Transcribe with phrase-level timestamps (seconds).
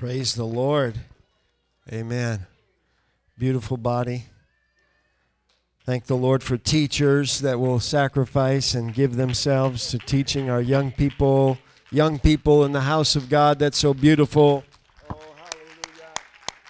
[0.00, 0.98] Praise the Lord.
[1.92, 2.46] Amen.
[3.36, 4.24] Beautiful body.
[5.84, 10.90] Thank the Lord for teachers that will sacrifice and give themselves to teaching our young
[10.90, 11.58] people,
[11.90, 13.58] young people in the house of God.
[13.58, 14.64] That's so beautiful.
[15.10, 16.14] Oh, hallelujah.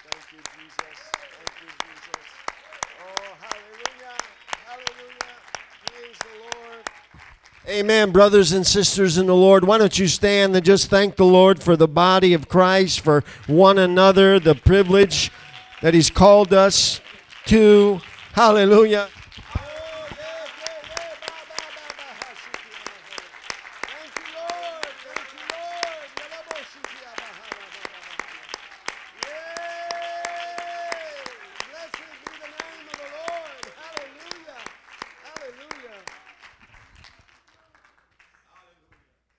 [0.03, 0.99] Thank you, Jesus.
[1.15, 2.27] Thank you, Jesus.
[2.99, 4.17] Oh, hallelujah.
[4.67, 5.39] Hallelujah.
[5.85, 6.83] Praise the Lord.
[7.81, 9.63] Amen, brothers and sisters in the Lord.
[9.63, 13.23] Why don't you stand and just thank the Lord for the body of Christ, for
[13.47, 15.31] one another, the privilege
[15.81, 17.01] that He's called us
[17.47, 17.99] to.
[18.33, 19.09] Hallelujah.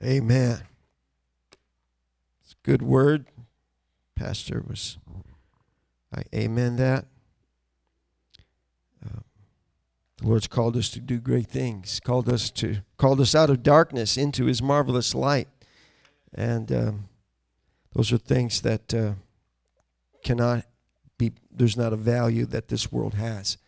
[0.05, 0.61] Amen.
[2.42, 3.27] It's a good word.
[4.17, 4.97] Pastor was,
[6.17, 7.05] I amen that.
[9.05, 9.20] Uh,
[10.17, 12.00] the Lord's called us to do great things.
[12.00, 15.48] Called us to called us out of darkness into His marvelous light,
[16.33, 17.09] and um,
[17.93, 19.12] those are things that uh,
[20.25, 20.65] cannot
[21.19, 21.33] be.
[21.50, 23.59] There's not a value that this world has.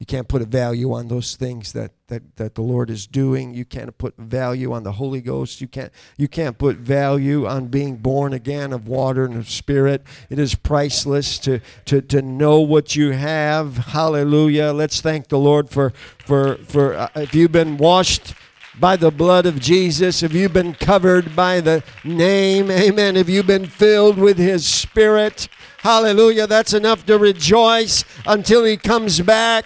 [0.00, 3.52] You can't put a value on those things that, that, that the Lord is doing.
[3.52, 5.60] You can't put value on the Holy Ghost.
[5.60, 10.02] You can't you can't put value on being born again of water and of spirit.
[10.30, 13.76] It is priceless to to, to know what you have.
[13.76, 14.72] Hallelujah.
[14.72, 15.92] Let's thank the Lord for
[16.24, 18.32] for for uh, if you've been washed
[18.78, 23.46] by the blood of Jesus, if you've been covered by the name, amen, if you've
[23.46, 25.48] been filled with his spirit,
[25.82, 26.46] Hallelujah.
[26.46, 29.64] That's enough to rejoice until he comes back.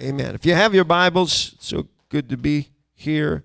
[0.00, 0.36] Amen.
[0.36, 3.42] If you have your Bibles, so good to be here.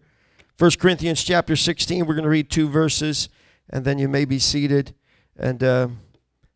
[0.59, 3.29] 1 Corinthians chapter 16, we're going to read two verses,
[3.68, 4.94] and then you may be seated.
[5.35, 5.88] And uh,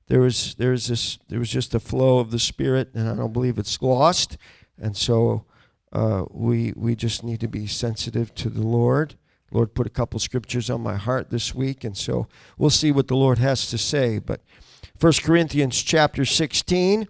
[0.10, 3.16] there was there was this there was just a flow of the Spirit, and I
[3.16, 4.38] don't believe it's lost.
[4.80, 5.46] And so
[5.94, 9.16] uh, we we just need to be sensitive to the Lord.
[9.52, 12.28] Lord put a couple scriptures on my heart this week, and so
[12.58, 14.18] we'll see what the Lord has to say.
[14.18, 14.42] But
[15.00, 17.08] 1 Corinthians chapter 16,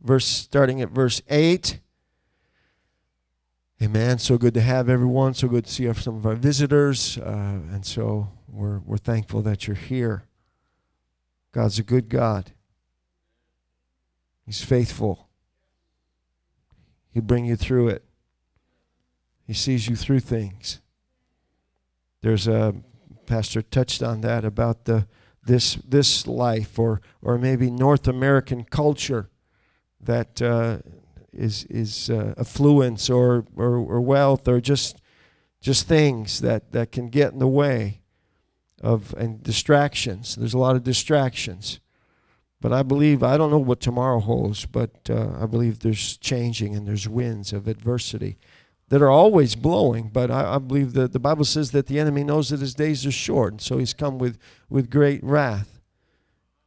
[0.00, 1.78] verse starting at verse 8.
[3.80, 4.18] Amen.
[4.18, 5.34] So good to have everyone.
[5.34, 7.18] So good to see some of our visitors.
[7.18, 10.24] Uh, and so we're, we're thankful that you're here.
[11.52, 12.52] God's a good God,
[14.44, 15.25] He's faithful.
[17.16, 18.04] He'll bring you through it.
[19.46, 20.82] He sees you through things.
[22.20, 22.74] There's a
[23.24, 25.08] pastor touched on that about the
[25.42, 29.30] this this life or or maybe North American culture
[29.98, 30.80] that uh,
[31.32, 35.00] is is uh, affluence or, or or wealth or just
[35.62, 38.02] just things that that can get in the way
[38.82, 40.34] of and distractions.
[40.34, 41.80] There's a lot of distractions.
[42.60, 46.74] But I believe, I don't know what tomorrow holds, but uh, I believe there's changing
[46.74, 48.38] and there's winds of adversity
[48.88, 50.08] that are always blowing.
[50.08, 53.04] But I, I believe that the Bible says that the enemy knows that his days
[53.04, 54.38] are short, and so he's come with,
[54.70, 55.80] with great wrath.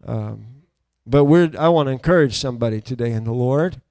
[0.05, 0.63] Um,
[1.05, 3.81] but we're, I want to encourage somebody today in the Lord.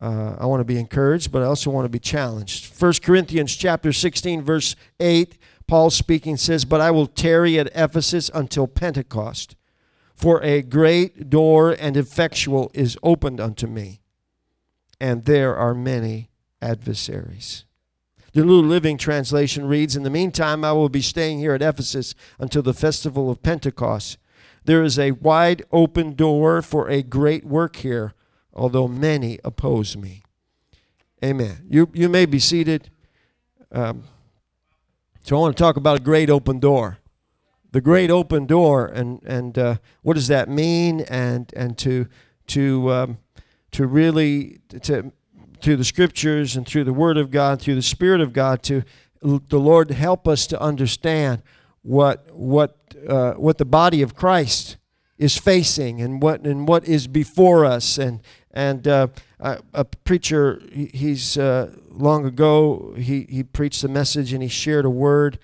[0.00, 2.80] Uh, I want to be encouraged, but I also want to be challenged.
[2.80, 8.30] 1 Corinthians chapter 16, verse 8, Paul speaking says, But I will tarry at Ephesus
[8.34, 9.55] until Pentecost
[10.16, 14.00] for a great door and effectual is opened unto me,
[14.98, 16.30] and there are many
[16.62, 17.66] adversaries.
[18.32, 22.14] The New Living Translation reads In the meantime, I will be staying here at Ephesus
[22.38, 24.16] until the festival of Pentecost.
[24.64, 28.14] There is a wide open door for a great work here,
[28.54, 30.22] although many oppose me.
[31.22, 31.66] Amen.
[31.68, 32.90] You, you may be seated.
[33.70, 34.04] Um,
[35.22, 36.98] so I want to talk about a great open door
[37.76, 41.02] the great open door, and and uh, what does that mean?
[41.10, 42.08] And and to
[42.46, 43.18] to um,
[43.72, 45.12] to really to
[45.60, 48.82] through the scriptures and through the Word of God, through the Spirit of God, to
[49.20, 51.42] the Lord help us to understand
[51.82, 54.78] what what uh, what the body of Christ
[55.18, 58.22] is facing and what and what is before us and
[58.52, 59.08] and uh,
[59.38, 64.90] a, preacher he's uh, long ago he he preached a message and he shared a
[64.90, 65.38] word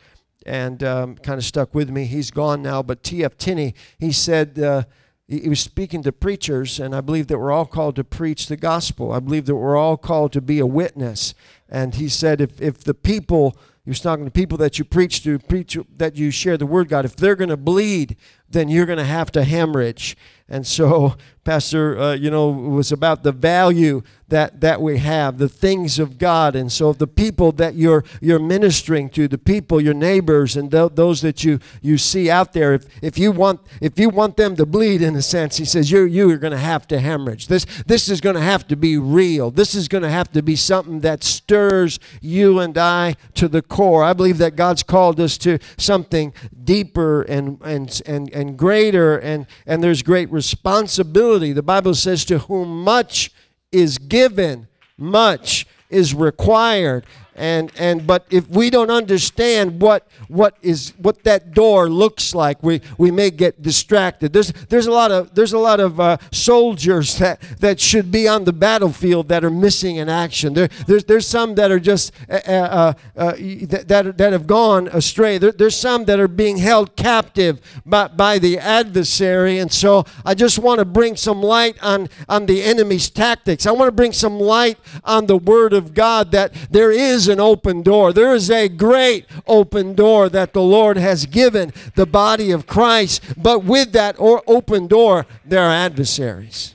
[0.46, 2.04] and um, kind of stuck with me.
[2.04, 3.36] He's gone now, but T.F.
[3.36, 4.84] Tenney, he said, uh,
[5.28, 8.56] he was speaking to preachers, and I believe that we're all called to preach the
[8.56, 9.12] gospel.
[9.12, 11.34] I believe that we're all called to be a witness.
[11.68, 15.22] And he said, if, if the people, he was talking to people that you preach
[15.22, 18.16] to, preach that you share the word, God, if they're going to bleed,
[18.52, 20.16] then you're going to have to hemorrhage.
[20.48, 25.38] And so, Pastor, uh, you know, it was about the value that, that we have,
[25.38, 26.54] the things of God.
[26.54, 30.92] And so, the people that you're, you're ministering to, the people, your neighbors, and th-
[30.94, 34.54] those that you, you see out there, if, if, you want, if you want them
[34.56, 37.48] to bleed, in a sense, he says, you're, you are going to have to hemorrhage.
[37.48, 39.50] This, this is going to have to be real.
[39.50, 43.62] This is going to have to be something that stirs you and I to the
[43.62, 44.04] core.
[44.04, 46.32] I believe that God's called us to something
[46.62, 51.52] deeper and, and, and, and greater, and, and there's great responsibility.
[51.52, 53.30] The Bible says, To whom much
[53.70, 60.92] is given, much is required and and but if we don't understand what what is
[60.98, 64.32] what that door looks like we we may get distracted.
[64.32, 68.28] There's there's a lot of there's a lot of uh, soldiers that that should be
[68.28, 70.54] on the battlefield that are missing in action.
[70.54, 75.38] There there's there's some that are just uh, uh, uh that, that have gone astray.
[75.38, 79.58] There, there's some that are being held captive by by the adversary.
[79.58, 83.66] And so I just want to bring some light on on the enemy's tactics.
[83.66, 87.28] I want to bring some light on the word of God that there is is
[87.28, 88.12] an open door.
[88.12, 93.22] There is a great open door that the Lord has given the body of Christ.
[93.36, 96.74] But with that or open door, there are adversaries.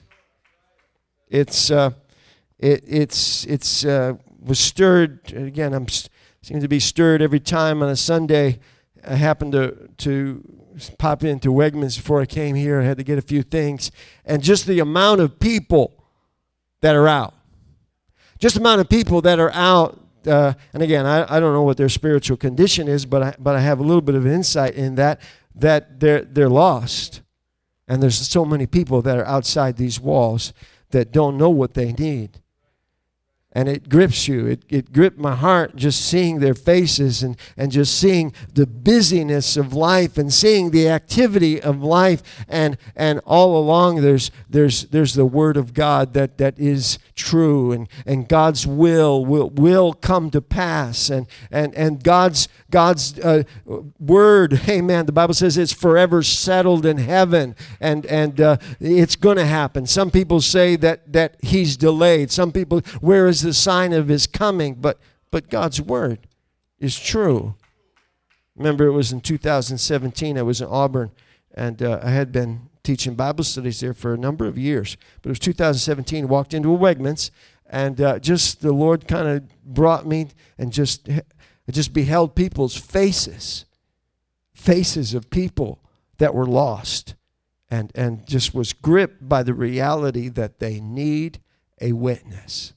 [1.29, 1.91] It's uh,
[2.57, 5.73] it, it's it's uh, was stirred again.
[5.73, 8.59] I'm seem to be stirred every time on a Sunday.
[9.05, 10.41] I happened to to
[10.97, 12.79] pop into Wegmans before I came here.
[12.79, 13.91] I had to get a few things,
[14.23, 16.05] and just the amount of people
[16.79, 17.33] that are out,
[18.39, 21.63] just the amount of people that are out uh, and again, I, I don't know
[21.63, 24.75] what their spiritual condition is, but I, but I have a little bit of insight
[24.75, 25.21] in that,
[25.55, 27.21] that they're, they're lost.
[27.87, 30.53] And there's so many people that are outside these walls
[30.91, 32.41] that don't know what they need
[33.57, 34.45] and it grips you.
[34.45, 39.57] It, it gripped my heart just seeing their faces and, and just seeing the busyness
[39.57, 42.21] of life and seeing the activity of life.
[42.47, 47.71] And, and all along, there's, there's, there's the Word of God that, that is true,
[47.71, 51.09] and, and God's will, will will come to pass.
[51.09, 53.41] And, and, and God's, God's uh,
[53.99, 59.37] Word, amen, the Bible says it's forever settled in heaven, and, and uh, it's going
[59.37, 59.87] to happen.
[59.87, 62.29] Some people say that, that He's delayed.
[62.29, 64.99] Some people, where is the sign of his coming, but,
[65.31, 66.27] but God's word
[66.79, 67.55] is true.
[68.57, 71.11] Remember, it was in 2017, I was in Auburn,
[71.53, 74.97] and uh, I had been teaching Bible studies there for a number of years.
[75.21, 77.31] But it was 2017, walked into a Wegmans,
[77.69, 80.27] and uh, just the Lord kind of brought me
[80.57, 83.63] and just, I just beheld people's faces,
[84.53, 85.79] faces of people
[86.17, 87.15] that were lost,
[87.69, 91.39] and, and just was gripped by the reality that they need
[91.79, 92.73] a witness.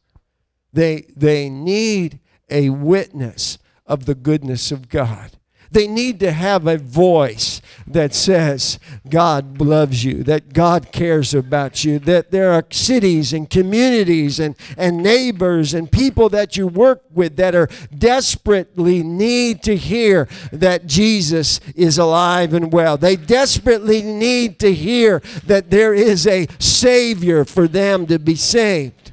[0.72, 5.32] They, they need a witness of the goodness of God.
[5.72, 11.84] They need to have a voice that says, God loves you, that God cares about
[11.84, 17.04] you, that there are cities and communities and, and neighbors and people that you work
[17.12, 22.96] with that are desperately need to hear that Jesus is alive and well.
[22.96, 29.09] They desperately need to hear that there is a Savior for them to be saved.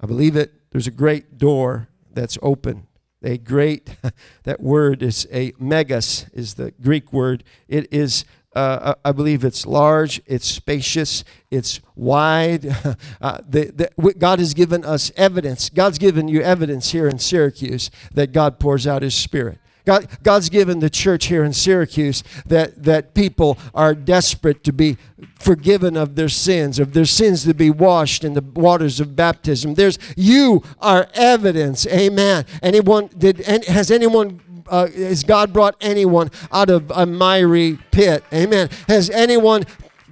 [0.00, 0.70] I believe it.
[0.70, 2.86] There's a great door that's open.
[3.22, 3.96] A great,
[4.44, 7.44] that word is a megas, is the Greek word.
[7.66, 8.24] It is,
[8.54, 12.66] uh, I believe it's large, it's spacious, it's wide.
[13.20, 15.70] Uh, the, the, God has given us evidence.
[15.70, 19.58] God's given you evidence here in Syracuse that God pours out His Spirit.
[19.86, 24.96] God, God's given the church here in Syracuse that, that people are desperate to be
[25.36, 29.74] forgiven of their sins, of their sins to be washed in the waters of baptism.
[29.74, 31.86] There's you are evidence.
[31.86, 32.44] Amen.
[32.62, 38.24] Anyone did has anyone uh, has God brought anyone out of a miry pit?
[38.32, 38.68] Amen.
[38.88, 39.62] Has anyone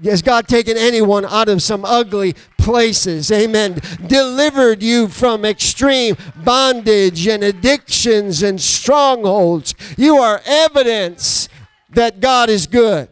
[0.03, 3.31] has God taken anyone out of some ugly places?
[3.31, 3.81] Amen.
[4.07, 9.75] Delivered you from extreme bondage and addictions and strongholds.
[9.97, 11.49] You are evidence
[11.91, 13.09] that God is good.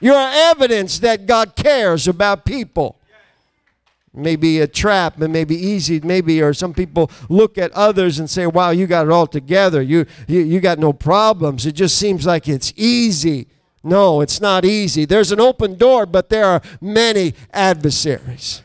[0.00, 2.98] You are evidence that God cares about people.
[4.14, 8.46] Maybe a trap, and maybe easy, maybe, or some people look at others and say,
[8.46, 9.80] Wow, you got it all together.
[9.80, 11.64] You, you, you got no problems.
[11.64, 13.46] It just seems like it's easy.
[13.84, 15.04] No, it's not easy.
[15.04, 18.62] There's an open door, but there are many adversaries.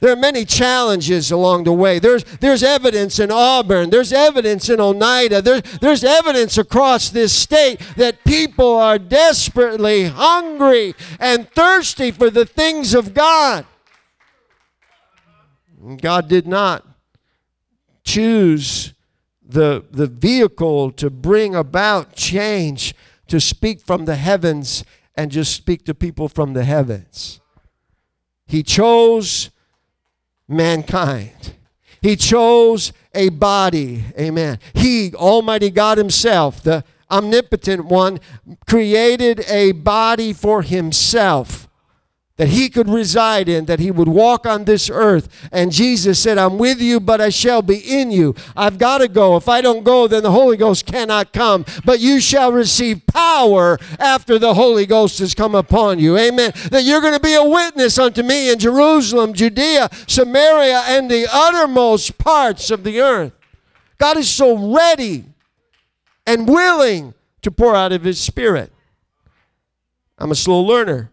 [0.00, 1.98] There are many challenges along the way.
[1.98, 3.90] There's, there's evidence in Auburn.
[3.90, 5.40] There's evidence in Oneida.
[5.40, 12.44] There's, there's evidence across this state that people are desperately hungry and thirsty for the
[12.44, 13.64] things of God.
[16.00, 16.84] God did not
[18.04, 18.92] choose
[19.48, 22.94] the, the vehicle to bring about change,
[23.28, 27.40] to speak from the heavens and just speak to people from the heavens.
[28.46, 29.50] He chose
[30.48, 31.54] mankind.
[32.00, 34.04] He chose a body.
[34.18, 34.58] Amen.
[34.74, 38.20] He, Almighty God Himself, the omnipotent one,
[38.66, 41.65] created a body for Himself
[42.36, 45.48] that he could reside in, that he would walk on this earth.
[45.50, 48.34] And Jesus said, I'm with you, but I shall be in you.
[48.54, 49.36] I've got to go.
[49.36, 51.64] If I don't go, then the Holy Ghost cannot come.
[51.84, 56.18] But you shall receive power after the Holy Ghost has come upon you.
[56.18, 56.52] Amen.
[56.70, 61.26] That you're going to be a witness unto me in Jerusalem, Judea, Samaria, and the
[61.32, 63.32] uttermost parts of the earth.
[63.96, 65.24] God is so ready
[66.26, 68.72] and willing to pour out of his spirit.
[70.18, 71.10] I'm a slow learner.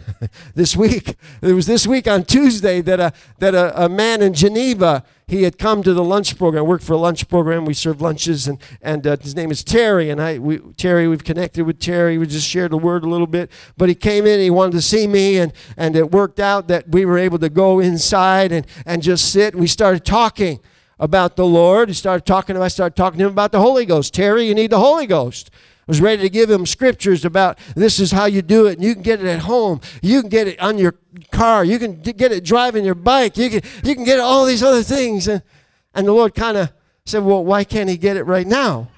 [0.54, 1.16] this week.
[1.40, 5.42] It was this week on Tuesday that a that a, a, man in Geneva he
[5.42, 6.66] had come to the lunch program.
[6.66, 7.64] Worked for a lunch program.
[7.64, 10.10] We serve lunches, and and uh, his name is Terry.
[10.10, 12.18] And I we, Terry, we've connected with Terry.
[12.18, 13.50] We just shared a word a little bit.
[13.76, 14.40] But he came in.
[14.40, 17.48] He wanted to see me, and and it worked out that we were able to
[17.48, 19.54] go inside and and just sit.
[19.54, 20.60] We started talking
[20.98, 21.88] about the Lord.
[21.88, 22.56] He started talking.
[22.56, 24.14] I started talking to him about the Holy Ghost.
[24.14, 25.50] Terry, you need the Holy Ghost
[25.86, 28.74] was ready to give him scriptures about this is how you do it.
[28.74, 29.80] And you can get it at home.
[30.00, 30.94] You can get it on your
[31.32, 31.64] car.
[31.64, 33.36] You can get it driving your bike.
[33.36, 35.26] You can, you can get all these other things.
[35.26, 35.42] And,
[35.94, 36.72] and the Lord kind of
[37.04, 38.88] said, Well, why can't he get it right now?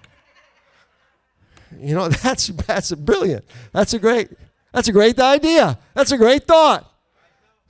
[1.78, 3.44] You know, that's, that's brilliant.
[3.72, 4.28] That's a great,
[4.72, 5.78] that's a great idea.
[5.94, 6.90] That's a great thought.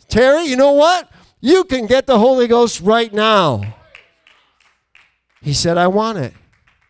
[0.09, 1.11] Terry, you know what?
[1.41, 3.77] You can get the Holy Ghost right now.
[5.43, 6.33] He said, I want it.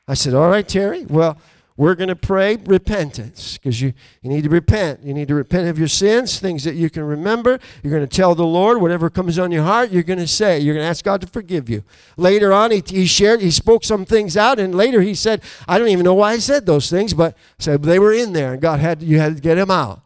[0.06, 1.04] I said, All right, Terry.
[1.06, 1.38] Well,
[1.76, 5.00] we're going to pray repentance because you, you need to repent.
[5.02, 7.58] You need to repent of your sins, things that you can remember.
[7.82, 10.60] You're going to tell the Lord whatever comes on your heart, you're going to say.
[10.60, 11.82] You're going to ask God to forgive you.
[12.16, 15.78] Later on, he, he shared, he spoke some things out, and later he said, I
[15.78, 18.62] don't even know why I said those things, but said they were in there, and
[18.62, 20.02] God had you had to get them out.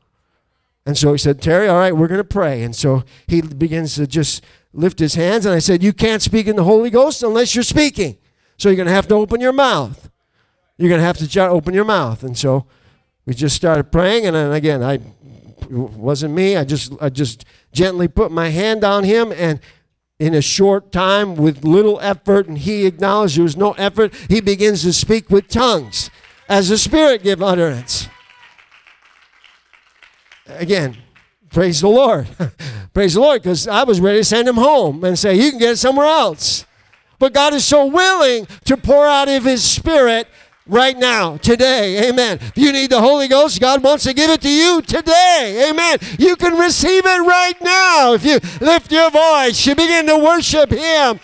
[0.86, 2.62] And so he said, Terry, all right, we're going to pray.
[2.62, 6.46] And so he begins to just lift his hands, and I said, You can't speak
[6.46, 8.16] in the Holy Ghost unless you're speaking.
[8.56, 10.08] So you're going to have to open your mouth
[10.78, 12.22] you're going to have to open your mouth.
[12.22, 12.66] And so
[13.26, 14.26] we just started praying.
[14.26, 15.00] And then again, I
[15.68, 16.56] wasn't me.
[16.56, 19.60] I just I just gently put my hand on him and
[20.18, 24.40] in a short time with little effort and he acknowledged there was no effort he
[24.40, 26.10] begins to speak with tongues
[26.48, 28.08] as the spirit give utterance
[30.48, 30.96] again
[31.50, 32.26] praise the lord
[32.92, 35.58] praise the lord because i was ready to send him home and say you can
[35.60, 36.66] get it somewhere else
[37.20, 40.26] but god is so willing to pour out of his spirit
[40.68, 42.08] right now, today.
[42.08, 42.38] Amen.
[42.40, 45.68] If you need the Holy Ghost, God wants to give it to you today.
[45.70, 45.98] Amen.
[46.18, 50.70] You can receive it right now if you lift your voice, you begin to worship
[50.70, 51.18] Him.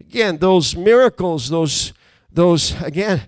[0.00, 1.92] Again, those miracles, those,
[2.32, 3.22] those again,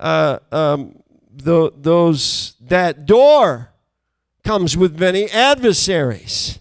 [0.00, 1.00] uh, um,
[1.32, 3.70] the, those that door
[4.42, 6.58] comes with many adversaries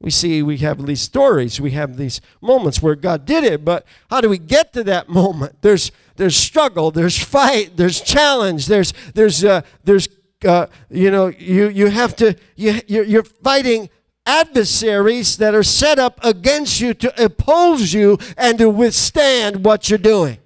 [0.00, 3.84] we see we have these stories we have these moments where god did it but
[4.10, 5.60] how do we get to that moment?
[5.62, 10.08] There's there's struggle there's fight there's challenge there's there's uh, there's
[10.46, 13.90] uh, you know you you have to you you're, you're fighting
[14.26, 19.98] adversaries that are set up against you to oppose you and to withstand what you're
[19.98, 20.38] doing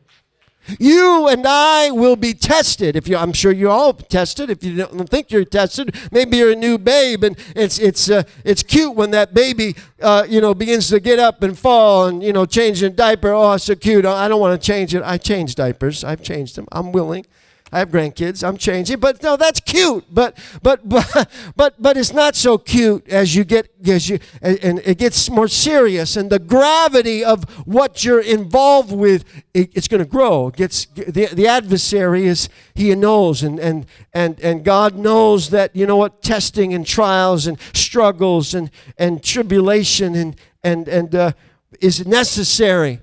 [0.78, 2.96] you and I will be tested.
[2.96, 4.50] If you, I'm sure you're all tested.
[4.50, 8.22] If you don't think you're tested, maybe you're a new babe, and it's it's uh,
[8.44, 12.22] it's cute when that baby, uh, you know, begins to get up and fall and
[12.22, 13.32] you know change a diaper.
[13.32, 14.04] Oh, so cute.
[14.06, 15.02] I don't want to change it.
[15.02, 16.04] I change diapers.
[16.04, 16.66] I've changed them.
[16.72, 17.26] I'm willing.
[17.74, 18.46] I have grandkids.
[18.46, 20.04] I'm changing, but no, that's cute.
[20.12, 24.80] But but but but but it's not so cute as you get as you and
[24.84, 29.24] it gets more serious, and the gravity of what you're involved with,
[29.54, 30.48] it, it's going to grow.
[30.48, 35.74] It gets the the adversary is he knows, and and and and God knows that
[35.74, 41.32] you know what testing and trials and struggles and and tribulation and and and uh,
[41.80, 43.00] is necessary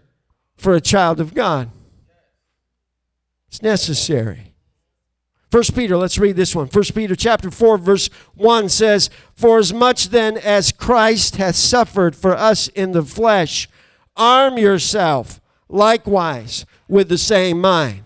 [0.57, 1.71] for a child of God.
[3.47, 4.48] It's necessary.
[5.49, 6.67] First Peter, let's read this one.
[6.67, 12.15] First Peter chapter 4, verse 1 says, For as much then as Christ hath suffered
[12.15, 13.67] for us in the flesh,
[14.15, 18.03] arm yourself likewise with the same mind.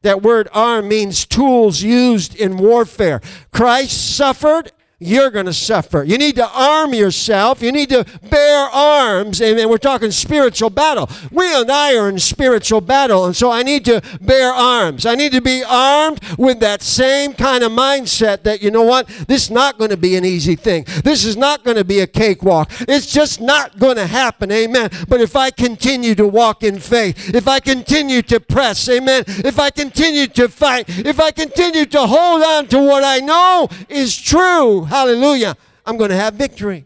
[0.00, 3.20] That word arm means tools used in warfare.
[3.52, 4.72] Christ suffered,
[5.04, 6.04] you're going to suffer.
[6.04, 7.62] You need to arm yourself.
[7.62, 9.40] You need to bear arms.
[9.42, 9.68] Amen.
[9.68, 11.08] We're talking spiritual battle.
[11.30, 13.26] We and I are in spiritual battle.
[13.26, 15.06] And so I need to bear arms.
[15.06, 19.08] I need to be armed with that same kind of mindset that, you know what?
[19.28, 20.84] This is not going to be an easy thing.
[21.04, 22.70] This is not going to be a cakewalk.
[22.80, 24.50] It's just not going to happen.
[24.50, 24.90] Amen.
[25.08, 29.58] But if I continue to walk in faith, if I continue to press, amen, if
[29.58, 34.16] I continue to fight, if I continue to hold on to what I know is
[34.16, 35.56] true, hallelujah,
[35.86, 36.84] I'm going to have victory.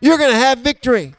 [0.00, 1.14] You're going to have victory.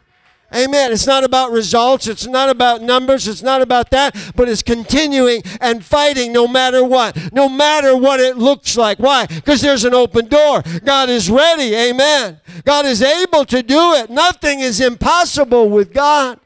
[0.55, 0.91] Amen.
[0.91, 2.05] It's not about results.
[2.05, 3.27] It's not about numbers.
[3.27, 4.15] It's not about that.
[4.35, 7.33] But it's continuing and fighting no matter what.
[7.33, 8.99] No matter what it looks like.
[8.99, 9.25] Why?
[9.25, 10.61] Because there's an open door.
[10.85, 11.73] God is ready.
[11.73, 12.39] Amen.
[12.65, 14.11] God is able to do it.
[14.11, 16.39] Nothing is impossible with God.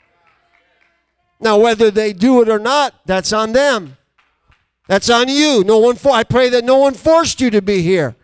[1.42, 3.98] Now, whether they do it or not, that's on them.
[4.88, 5.66] That's on you.
[5.66, 5.98] No one.
[5.98, 8.16] For- I pray that no one forced you to be here.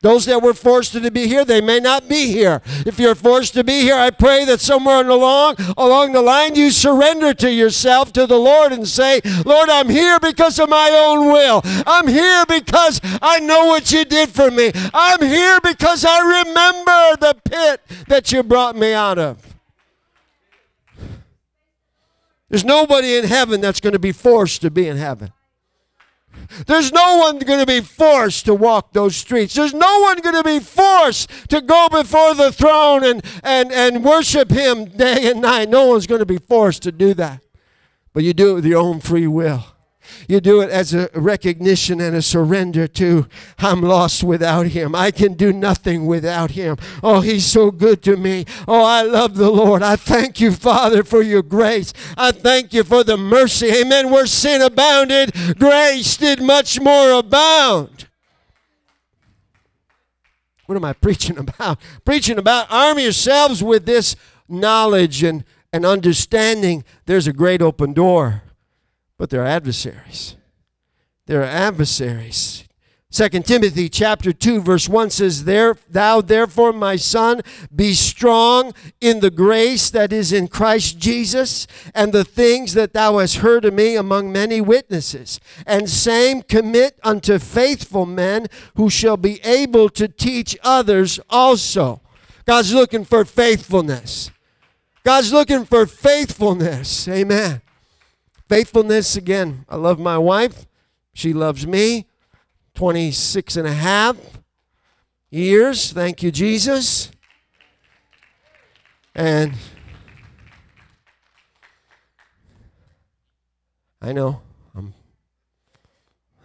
[0.00, 2.62] Those that were forced to be here, they may not be here.
[2.86, 6.70] If you're forced to be here, I pray that somewhere along along the line you
[6.70, 11.32] surrender to yourself to the Lord and say, "Lord, I'm here because of my own
[11.32, 11.62] will.
[11.84, 14.70] I'm here because I know what you did for me.
[14.94, 19.38] I'm here because I remember the pit that you brought me out of."
[22.48, 25.32] There's nobody in heaven that's going to be forced to be in heaven.
[26.66, 29.54] There's no one going to be forced to walk those streets.
[29.54, 34.04] There's no one going to be forced to go before the throne and, and, and
[34.04, 35.68] worship Him day and night.
[35.68, 37.42] No one's going to be forced to do that.
[38.12, 39.64] But you do it with your own free will.
[40.28, 43.26] You do it as a recognition and a surrender to,
[43.58, 44.94] I'm lost without him.
[44.94, 46.76] I can do nothing without him.
[47.02, 48.44] Oh, he's so good to me.
[48.66, 49.82] Oh, I love the Lord.
[49.82, 51.92] I thank you, Father, for your grace.
[52.16, 53.68] I thank you for the mercy.
[53.68, 54.10] Amen.
[54.10, 58.06] Where sin abounded, grace did much more abound.
[60.66, 61.78] What am I preaching about?
[62.04, 64.16] Preaching about arm yourselves with this
[64.48, 68.42] knowledge and, and understanding there's a great open door
[69.18, 70.36] but they're adversaries.
[71.26, 72.64] They're adversaries.
[73.10, 77.40] 2 Timothy chapter 2 verse 1 says there thou therefore my son
[77.74, 83.16] be strong in the grace that is in Christ Jesus and the things that thou
[83.16, 85.40] hast heard of me among many witnesses.
[85.66, 92.02] And same commit unto faithful men who shall be able to teach others also.
[92.44, 94.30] God's looking for faithfulness.
[95.02, 97.08] God's looking for faithfulness.
[97.08, 97.62] Amen
[98.48, 100.66] Faithfulness, again, I love my wife.
[101.12, 102.06] She loves me.
[102.74, 104.16] 26 and a half
[105.30, 105.92] years.
[105.92, 107.10] Thank you, Jesus.
[109.14, 109.52] And
[114.00, 114.40] I know,
[114.74, 114.94] I'm,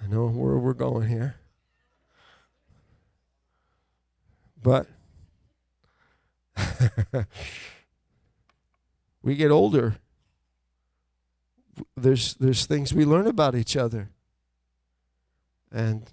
[0.04, 1.36] I know where we're going here.
[4.62, 4.88] But
[9.22, 9.98] we get older
[11.96, 14.10] there's there's things we learn about each other.
[15.72, 16.12] And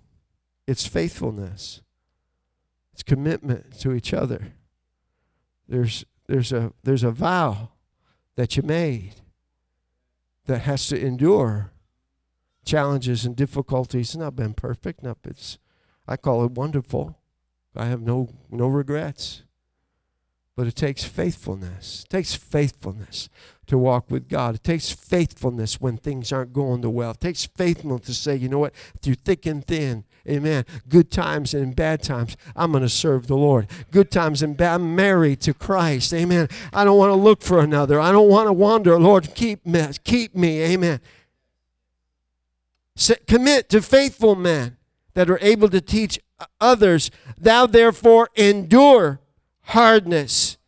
[0.66, 1.82] it's faithfulness.
[2.92, 4.52] It's commitment to each other.
[5.68, 7.70] There's there's a there's a vow
[8.36, 9.16] that you made
[10.46, 11.72] that has to endure
[12.64, 14.10] challenges and difficulties.
[14.10, 15.02] It's not been perfect.
[15.02, 15.58] Not it's
[16.06, 17.18] I call it wonderful.
[17.76, 19.42] I have no no regrets.
[20.60, 22.04] But it takes faithfulness.
[22.04, 23.30] It takes faithfulness
[23.66, 24.56] to walk with God.
[24.56, 27.12] It takes faithfulness when things aren't going the well.
[27.12, 31.54] It takes faithfulness to say, you know what, through thick and thin, amen, good times
[31.54, 33.68] and bad times, I'm going to serve the Lord.
[33.90, 36.48] Good times and bad, I'm married to Christ, amen.
[36.74, 37.98] I don't want to look for another.
[37.98, 39.00] I don't want to wander.
[39.00, 41.00] Lord, keep me, keep me, amen.
[43.26, 44.76] commit to faithful men
[45.14, 46.20] that are able to teach
[46.60, 47.10] others.
[47.38, 49.20] Thou therefore endure
[49.70, 50.58] hardness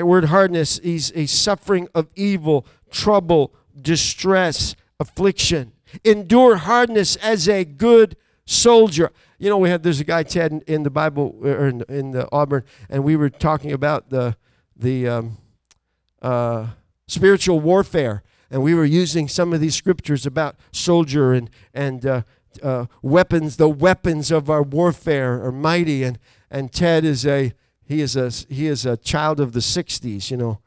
[0.00, 5.72] that word hardness is a suffering of evil, trouble, distress, affliction.
[6.04, 9.10] Endure hardness as a good soldier.
[9.38, 12.28] You know, we had there's a guy Ted in, the Bible or in, in, the
[12.32, 14.36] Auburn, and we were talking about the
[14.76, 15.38] the um,
[16.22, 16.68] uh,
[17.08, 22.22] spiritual warfare, and we were using some of these scriptures about soldier and and uh,
[22.62, 23.58] uh, weapons.
[23.58, 26.18] The weapons of our warfare are mighty, and
[26.50, 27.52] and Ted is a
[27.90, 30.60] he is a he is a child of the '60s, you know,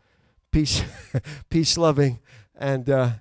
[0.52, 0.84] peace,
[1.50, 2.20] peace loving,
[2.54, 3.12] and uh,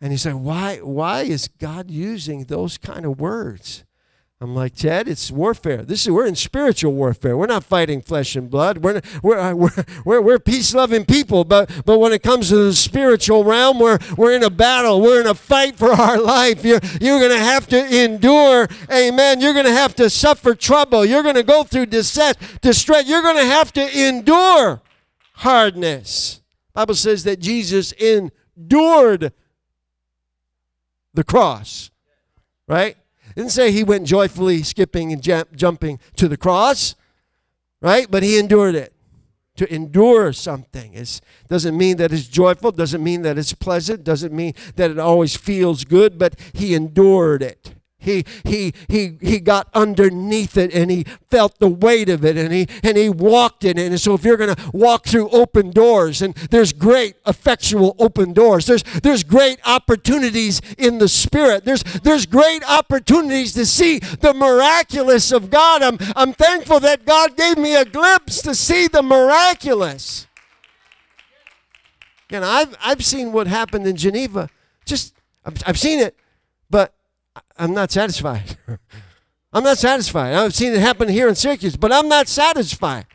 [0.00, 3.84] and he said, why why is God using those kind of words?
[4.40, 5.82] I'm like, Ted, it's warfare.
[5.82, 7.36] This is we're in spiritual warfare.
[7.36, 8.78] We're not fighting flesh and blood.
[8.78, 11.42] We're uh, we're we're, we're, we're peace loving people.
[11.42, 15.00] But but when it comes to the spiritual realm, we're we're in a battle.
[15.00, 16.64] We're in a fight for our life.
[16.64, 18.68] You're you're gonna have to endure.
[18.92, 19.40] Amen.
[19.40, 21.04] You're gonna have to suffer trouble.
[21.04, 22.36] You're gonna go through distress.
[22.60, 23.08] Distress.
[23.08, 24.82] You're gonna have to endure
[25.32, 26.42] hardness.
[26.74, 29.32] Bible says that Jesus endured
[31.12, 31.90] the cross.
[32.68, 32.96] Right?
[33.38, 36.96] Didn't say he went joyfully skipping and jump, jumping to the cross,
[37.80, 38.10] right?
[38.10, 38.92] But he endured it.
[39.58, 44.32] To endure something is doesn't mean that it's joyful, doesn't mean that it's pleasant, doesn't
[44.32, 47.74] mean that it always feels good, but he endured it.
[48.00, 52.52] He, he, he, he got underneath it and he felt the weight of it and
[52.52, 53.88] he, and he walked in it.
[53.88, 58.32] And so if you're going to walk through open doors, and there's great effectual open
[58.32, 61.64] doors, there's, there's great opportunities in the spirit.
[61.64, 65.82] There's, there's great opportunities to see the miraculous of God.
[65.82, 70.28] I'm, I'm thankful that God gave me a glimpse to see the miraculous.
[72.30, 74.50] And I've, I've seen what happened in Geneva.
[74.84, 76.14] Just, I've, I've seen it.
[77.56, 78.56] I'm not satisfied.
[79.52, 80.34] I'm not satisfied.
[80.34, 83.06] I've seen it happen here in Syracuse, but I'm not satisfied.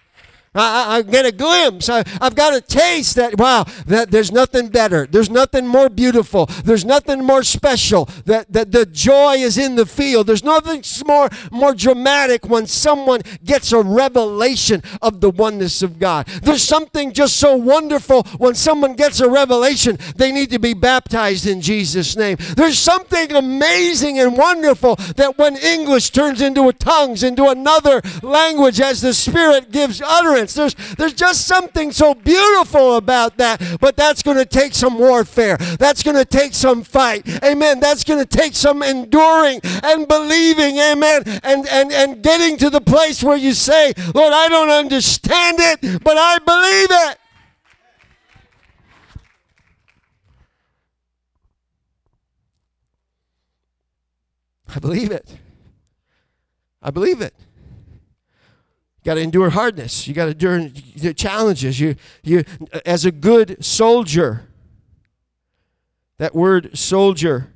[0.55, 1.89] I, I, get a glimpse.
[1.89, 5.07] I, have got a taste that, wow, that there's nothing better.
[5.09, 6.45] There's nothing more beautiful.
[6.63, 8.05] There's nothing more special.
[8.25, 10.27] That, that the joy is in the field.
[10.27, 16.27] There's nothing more, more dramatic when someone gets a revelation of the oneness of God.
[16.27, 21.47] There's something just so wonderful when someone gets a revelation, they need to be baptized
[21.47, 22.37] in Jesus' name.
[22.55, 29.01] There's something amazing and wonderful that when English turns into tongues, into another language as
[29.01, 34.37] the Spirit gives utterance there's, there's just something so beautiful about that, but that's going
[34.37, 35.57] to take some warfare.
[35.79, 37.27] That's going to take some fight.
[37.43, 37.79] Amen.
[37.79, 40.77] That's going to take some enduring and believing.
[40.77, 41.23] Amen.
[41.43, 46.03] And, and, and getting to the place where you say, Lord, I don't understand it,
[46.03, 47.17] but I believe it.
[54.75, 55.37] I believe it.
[56.81, 57.33] I believe it
[59.03, 60.07] got to endure hardness.
[60.07, 61.79] You got to endure the challenges.
[61.79, 62.43] You, you,
[62.85, 64.47] as a good soldier,
[66.17, 67.53] that word soldier,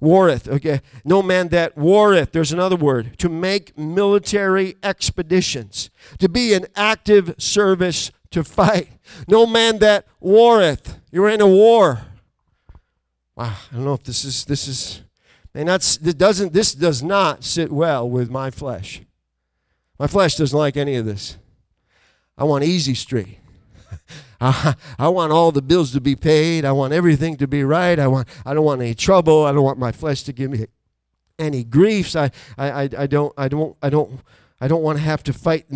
[0.00, 6.52] warreth, okay, no man that warreth, there's another word, to make military expeditions, to be
[6.52, 8.88] in active service to fight.
[9.26, 12.02] No man that warreth, you're in a war.
[13.34, 15.02] Wow, I don't know if this is, this is,
[15.54, 19.02] and that's, it doesn't, this does not sit well with my flesh.
[19.98, 21.36] My flesh doesn't like any of this.
[22.36, 23.38] I want easy street.
[24.40, 26.64] I, I want all the bills to be paid.
[26.64, 27.98] I want everything to be right.
[27.98, 29.44] I want I don't want any trouble.
[29.44, 30.66] I don't want my flesh to give me
[31.38, 32.14] any griefs.
[32.14, 34.20] I, I, I, I don't I don't I don't
[34.60, 35.66] I don't want to have to fight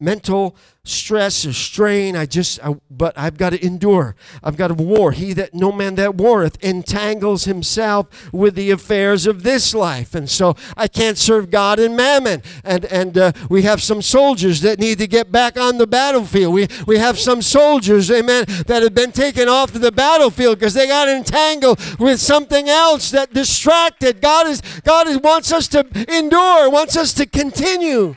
[0.00, 2.16] mental stress or strain.
[2.16, 4.16] I just, I, but I've got to endure.
[4.42, 5.12] I've got to war.
[5.12, 10.28] He that no man that warreth entangles himself with the affairs of this life, and
[10.28, 12.42] so I can't serve God and mammon.
[12.64, 16.52] And and uh, we have some soldiers that need to get back on the battlefield.
[16.52, 20.74] We we have some soldiers, amen, that have been taken off to the battlefield because
[20.74, 24.20] they got entangled with something else that distracted.
[24.20, 28.16] God is God is, wants us to endure, wants us to continue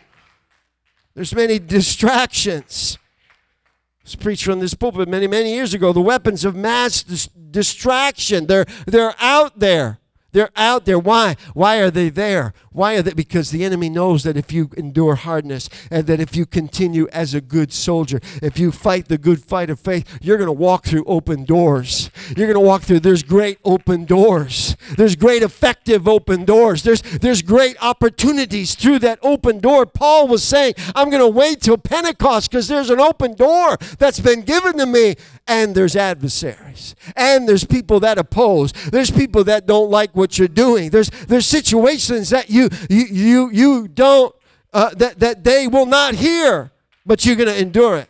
[1.15, 2.97] there's many distractions.
[2.99, 5.93] I was preached from this pulpit many, many years ago.
[5.93, 9.99] The weapons of mass dis- distraction, they're, they're out there.
[10.35, 10.99] They're out there.
[10.99, 11.37] Why?
[11.53, 12.53] Why are they there?
[12.73, 13.13] Why are they?
[13.13, 17.33] Because the enemy knows that if you endure hardness and that if you continue as
[17.33, 20.83] a good soldier, if you fight the good fight of faith, you're going to walk
[20.87, 22.11] through open doors.
[22.35, 24.75] You're going to walk through, there's great open doors.
[24.97, 26.83] There's great effective open doors.
[26.83, 29.85] There's, there's great opportunities through that open door.
[29.85, 34.19] Paul was saying, I'm going to wait till Pentecost because there's an open door that's
[34.19, 35.15] been given to me.
[35.47, 36.95] And there's adversaries.
[37.15, 38.71] And there's people that oppose.
[38.71, 40.89] There's people that don't like what you're doing.
[40.89, 44.35] There's, there's situations that you you you you don't
[44.73, 46.71] uh, that that they will not hear,
[47.05, 48.09] but you're going to endure it.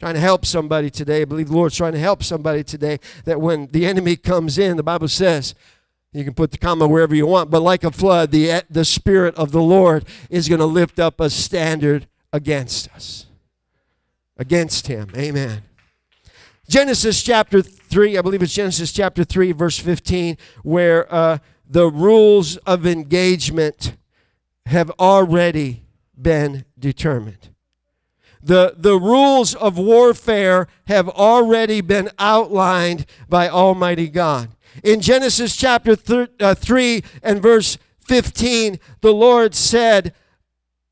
[0.00, 1.22] Trying to help somebody today.
[1.22, 4.76] I believe the Lord's trying to help somebody today that when the enemy comes in,
[4.76, 5.54] the Bible says,
[6.12, 9.34] you can put the comma wherever you want, but like a flood, the, the Spirit
[9.34, 13.26] of the Lord is going to lift up a standard against us,
[14.36, 15.10] against Him.
[15.16, 15.62] Amen.
[16.68, 22.58] Genesis chapter 3, I believe it's Genesis chapter 3, verse 15, where uh, the rules
[22.58, 23.96] of engagement
[24.66, 25.84] have already
[26.20, 27.54] been determined.
[28.42, 34.50] The, the rules of warfare have already been outlined by Almighty God.
[34.84, 40.14] In Genesis chapter thir- uh, 3 and verse 15, the Lord said,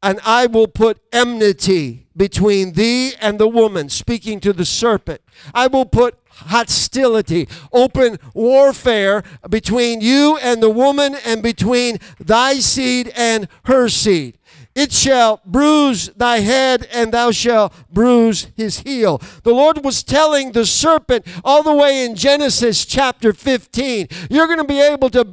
[0.03, 5.20] And I will put enmity between thee and the woman, speaking to the serpent.
[5.55, 13.12] I will put hostility, open warfare between you and the woman and between thy seed
[13.16, 14.38] and her seed.
[14.74, 19.22] It shall bruise thy head, and thou shalt bruise his heel.
[19.42, 24.59] The Lord was telling the serpent all the way in Genesis chapter 15, you're going
[24.59, 25.24] to be able to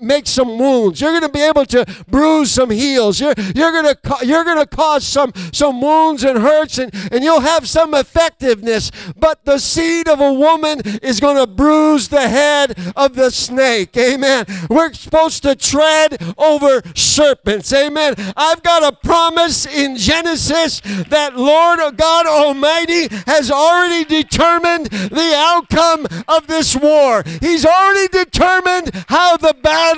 [0.00, 1.00] make some wounds.
[1.00, 3.20] You're going to be able to bruise some heels.
[3.20, 7.22] You're, you're going to you're going to cause some some wounds and hurts and, and
[7.24, 8.90] you'll have some effectiveness.
[9.16, 13.96] But the seed of a woman is going to bruise the head of the snake.
[13.96, 14.46] Amen.
[14.68, 17.72] We're supposed to tread over serpents.
[17.72, 18.14] Amen.
[18.36, 26.06] I've got a promise in Genesis that Lord God Almighty has already determined the outcome
[26.28, 27.22] of this war.
[27.40, 29.89] He's already determined how the battle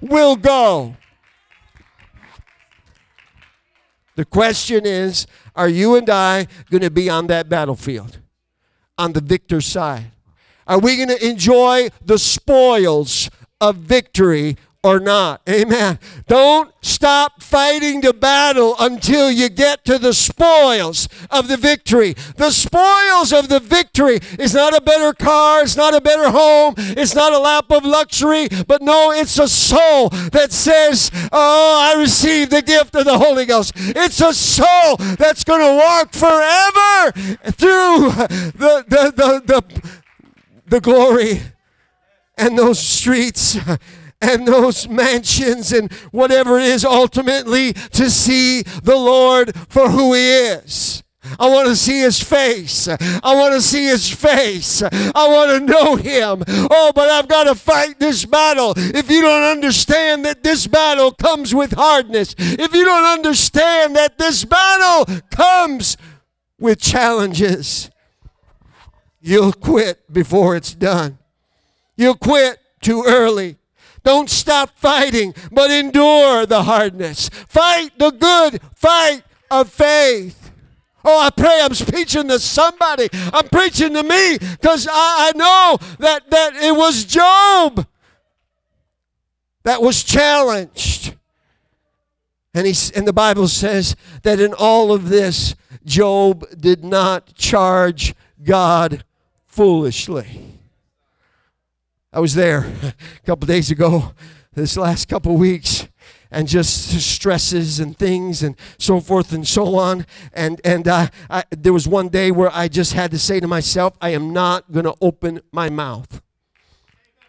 [0.00, 0.96] will go.
[4.16, 8.18] The question is are you and I going to be on that battlefield,
[8.98, 10.12] on the victor's side?
[10.66, 15.42] Are we going to enjoy the spoils of victory or not.
[15.48, 15.98] Amen.
[16.26, 22.14] Don't stop fighting the battle until you get to the spoils of the victory.
[22.36, 26.74] The spoils of the victory is not a better car, it's not a better home,
[26.78, 32.00] it's not a lap of luxury, but no, it's a soul that says, Oh, I
[32.00, 33.72] received the gift of the Holy Ghost.
[33.76, 37.12] It's a soul that's going to walk forever
[37.52, 38.10] through
[38.56, 39.90] the, the, the, the,
[40.66, 41.42] the glory
[42.38, 43.58] and those streets
[44.20, 50.30] and those mansions and whatever it is ultimately to see the Lord for who He
[50.30, 51.02] is.
[51.38, 52.88] I want to see his face.
[52.88, 54.82] I want to see his face.
[54.82, 56.42] I want to know him.
[56.48, 58.72] Oh, but I've got to fight this battle.
[58.76, 64.18] If you don't understand that this battle comes with hardness, if you don't understand that
[64.18, 65.96] this battle comes
[66.58, 67.90] with challenges,
[69.20, 71.18] you'll quit before it's done.
[71.96, 73.59] You'll quit too early.
[74.02, 77.28] Don't stop fighting, but endure the hardness.
[77.28, 80.52] Fight the good fight of faith.
[81.04, 83.08] Oh, I pray I'm preaching to somebody.
[83.12, 87.86] I'm preaching to me because I, I know that, that it was Job
[89.62, 91.14] that was challenged.
[92.52, 98.14] And, he, and the Bible says that in all of this, Job did not charge
[98.42, 99.04] God
[99.46, 100.49] foolishly.
[102.12, 102.94] I was there a
[103.24, 104.14] couple days ago,
[104.52, 105.86] this last couple weeks,
[106.28, 110.06] and just stresses and things and so forth and so on.
[110.32, 113.46] And and uh, I, there was one day where I just had to say to
[113.46, 116.20] myself, I am not going to open my mouth.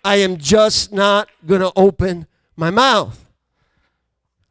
[0.04, 3.24] I am just not going to open my mouth.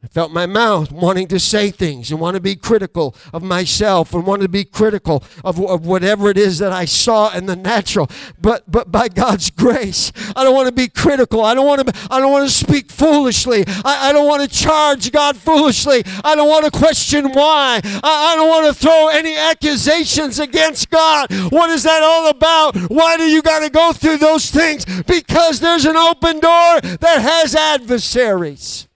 [0.02, 4.14] I felt my mouth wanting to say things and want to be critical of myself
[4.14, 7.54] and want to be critical of, of whatever it is that I saw in the
[7.54, 8.08] natural.
[8.40, 11.44] But but by God's grace, I don't want to be critical.
[11.44, 13.64] I don't want to I don't want to speak foolishly.
[13.84, 16.02] I, I don't want to charge God foolishly.
[16.24, 17.82] I don't want to question why.
[17.84, 21.30] I, I don't want to throw any accusations against God.
[21.50, 22.74] What is that all about?
[22.90, 24.86] Why do you got to go through those things?
[25.02, 28.86] Because there's an open door that has adversaries.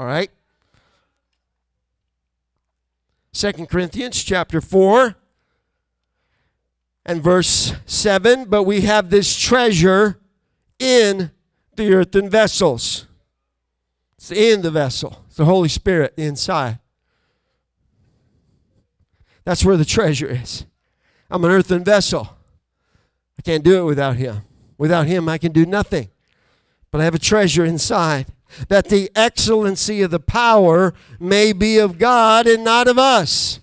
[0.00, 0.30] All right?
[3.34, 5.14] Second Corinthians chapter 4
[7.04, 10.18] and verse 7 But we have this treasure
[10.78, 11.32] in
[11.76, 13.08] the earthen vessels.
[14.16, 16.78] It's in the vessel, it's the Holy Spirit inside.
[19.44, 20.64] That's where the treasure is.
[21.30, 22.38] I'm an earthen vessel.
[23.38, 24.44] I can't do it without Him.
[24.78, 26.08] Without Him, I can do nothing.
[26.90, 28.28] But I have a treasure inside
[28.68, 33.60] that the excellency of the power may be of God and not of us.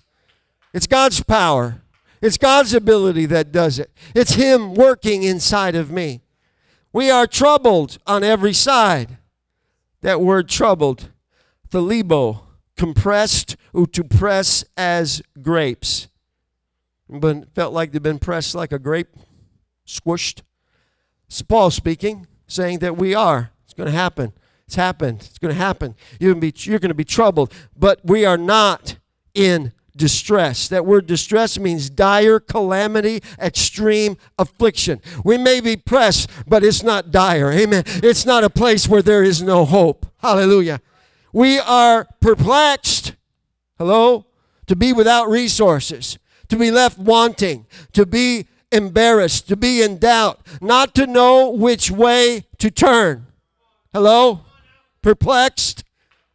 [0.72, 1.82] It's God's power.
[2.20, 3.90] It's God's ability that does it.
[4.14, 6.20] It's Him working inside of me.
[6.92, 9.18] We are troubled on every side.
[10.02, 11.10] That word troubled,
[11.70, 12.42] thalibo,
[12.76, 16.08] compressed or to press as grapes.
[17.08, 19.16] But felt like they've been pressed like a grape,
[19.86, 20.42] squished.
[21.26, 23.50] It's Paul speaking, saying that we are.
[23.64, 24.32] It's going to happen.
[24.68, 25.22] It's happened.
[25.22, 25.94] It's going to happen.
[26.20, 27.54] You're going to be, you're going to be troubled.
[27.74, 28.98] But we are not
[29.32, 30.68] in distress.
[30.68, 35.00] That word distress means dire calamity, extreme affliction.
[35.24, 37.50] We may be pressed, but it's not dire.
[37.50, 37.82] Amen.
[37.86, 40.04] It's not a place where there is no hope.
[40.18, 40.82] Hallelujah.
[41.32, 43.14] We are perplexed.
[43.78, 44.26] Hello?
[44.66, 50.46] To be without resources, to be left wanting, to be embarrassed, to be in doubt,
[50.60, 53.28] not to know which way to turn.
[53.94, 54.42] Hello?
[55.02, 55.84] Perplexed?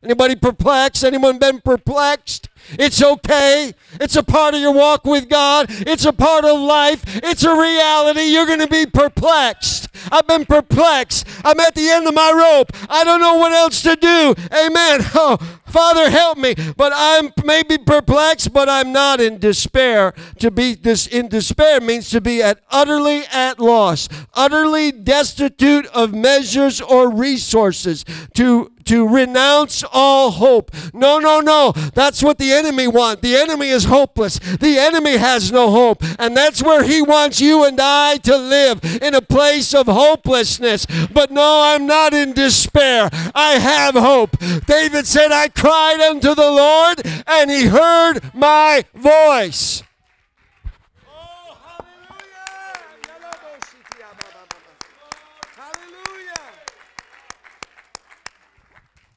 [0.04, 1.04] Anybody perplexed?
[1.06, 2.50] Anyone been perplexed?
[2.72, 3.74] It's okay.
[4.02, 5.68] It's a part of your walk with God.
[5.70, 7.04] It's a part of life.
[7.24, 8.24] It's a reality.
[8.24, 9.90] You're going to be perplexed.
[10.12, 11.26] I've been perplexed.
[11.46, 12.72] I'm at the end of my rope.
[12.90, 14.36] I don't know what else to do.
[14.54, 15.02] Amen.
[15.16, 15.38] Oh,
[15.74, 16.54] Father, help me.
[16.78, 20.14] But I'm maybe perplexed, but I'm not in despair.
[20.38, 26.14] To be this in despair means to be at utterly at loss, utterly destitute of
[26.14, 28.06] measures or resources,
[28.36, 30.72] to to renounce all hope.
[30.94, 31.72] No, no, no.
[31.94, 33.22] That's what the enemy wants.
[33.22, 34.40] The enemy is hopeless.
[34.40, 36.04] The enemy has no hope.
[36.20, 40.86] And that's where he wants you and I to live in a place of hopelessness.
[41.12, 43.10] But no, I'm not in despair.
[43.36, 44.38] I have hope.
[44.66, 49.84] David said, I cried unto the Lord, and he heard my voice.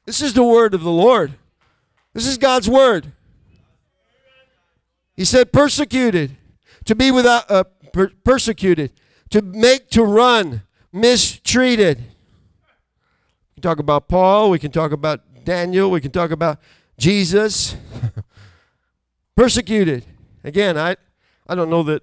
[0.07, 1.33] This is the word of the Lord.
[2.13, 3.11] This is God's word.
[5.17, 6.37] He said, persecuted,
[6.85, 8.93] to be without, uh, per- persecuted,
[9.31, 10.61] to make to run,
[10.93, 11.97] mistreated.
[11.97, 16.59] We can talk about Paul, we can talk about Daniel, we can talk about
[16.97, 17.75] Jesus.
[19.35, 20.05] persecuted.
[20.41, 20.95] Again, I,
[21.49, 22.01] I don't know that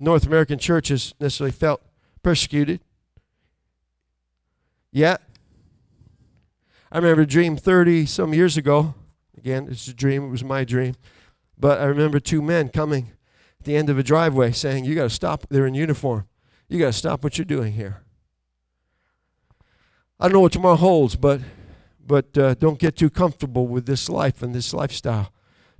[0.00, 1.82] North American churches necessarily felt
[2.22, 2.80] persecuted
[4.90, 5.20] yet.
[6.92, 8.94] I remember a dream 30 some years ago.
[9.38, 10.94] Again, it's a dream, it was my dream.
[11.58, 13.12] But I remember two men coming
[13.58, 15.46] at the end of a driveway saying, You got to stop.
[15.48, 16.26] They're in uniform.
[16.68, 18.02] You got to stop what you're doing here.
[20.20, 21.40] I don't know what tomorrow holds, but,
[22.06, 25.32] but uh, don't get too comfortable with this life and this lifestyle.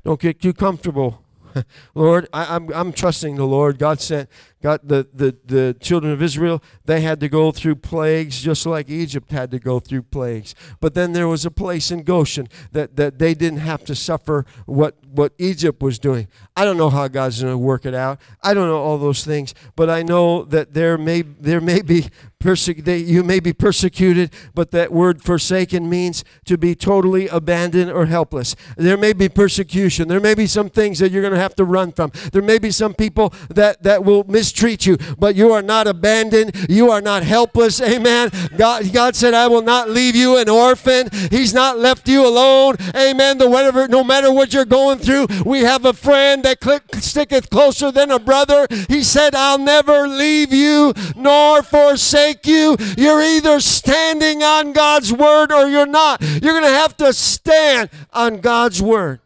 [0.04, 1.22] Don't get too comfortable
[1.94, 3.78] Lord, I, am I'm, I'm trusting the Lord.
[3.78, 4.28] God sent,
[4.62, 8.88] got the, the, the children of Israel, they had to go through plagues just like
[8.88, 10.54] Egypt had to go through plagues.
[10.80, 14.46] But then there was a place in Goshen that, that they didn't have to suffer
[14.66, 16.28] what, what Egypt was doing.
[16.56, 18.20] I don't know how God's going to work it out.
[18.42, 22.08] I don't know all those things, but I know that there may, there may be
[22.38, 27.90] perse- they, you may be persecuted, but that word forsaken means to be totally abandoned
[27.90, 28.54] or helpless.
[28.76, 30.08] There may be persecution.
[30.08, 32.12] There may be some things that you're going to have to run from.
[32.32, 36.66] There may be some people that, that will mistreat you, but you are not abandoned.
[36.68, 37.80] You are not helpless.
[37.80, 38.30] Amen.
[38.56, 41.08] God, God said, I will not leave you an orphan.
[41.30, 42.76] He's not left you alone.
[42.94, 43.38] Amen.
[43.38, 47.48] The whatever, no matter what you're going through, we have a friend that click, sticketh
[47.48, 48.66] closer than a brother.
[48.88, 52.76] He said, I'll never leave you nor forsake you.
[52.98, 56.20] You're either standing on God's word or you're not.
[56.20, 59.20] You're going to have to stand on God's word.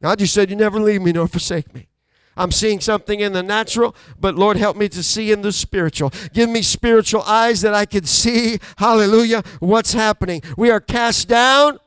[0.00, 1.88] God, you said you never leave me nor forsake me.
[2.36, 6.12] I'm seeing something in the natural, but Lord, help me to see in the spiritual.
[6.32, 10.42] Give me spiritual eyes that I can see, hallelujah, what's happening.
[10.56, 11.78] We are cast down.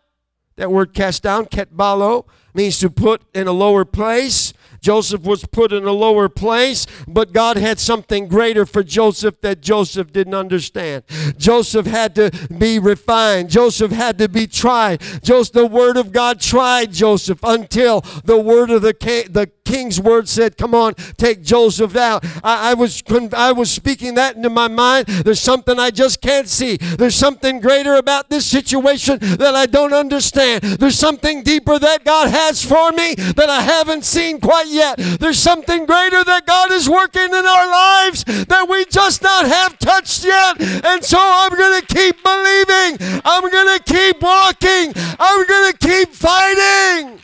[0.56, 4.54] That word cast down, kataballo, means to put in a lower place.
[4.82, 9.62] Joseph was put in a lower place, but God had something greater for Joseph that
[9.62, 11.04] Joseph didn't understand.
[11.38, 13.50] Joseph had to be refined.
[13.50, 15.02] Joseph had to be tried.
[15.22, 18.94] Joseph, the word of God tried Joseph until the word of the
[19.30, 23.04] the king's word said, "Come on, take Joseph out." I, I was
[23.34, 25.06] I was speaking that into my mind.
[25.08, 26.78] There's something I just can't see.
[26.78, 30.64] There's something greater about this situation that I don't understand.
[30.64, 34.98] There's something deeper that God has for me that I haven't seen quite yet.
[34.98, 39.78] There's something greater that God is working in our lives that we just not have
[39.80, 40.60] touched yet.
[40.86, 43.22] And so I'm going to keep believing.
[43.24, 44.94] I'm going to keep walking.
[45.20, 47.20] I'm going to keep fighting.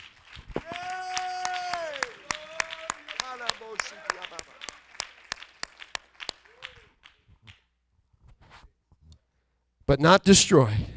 [9.87, 10.87] But not destroyed.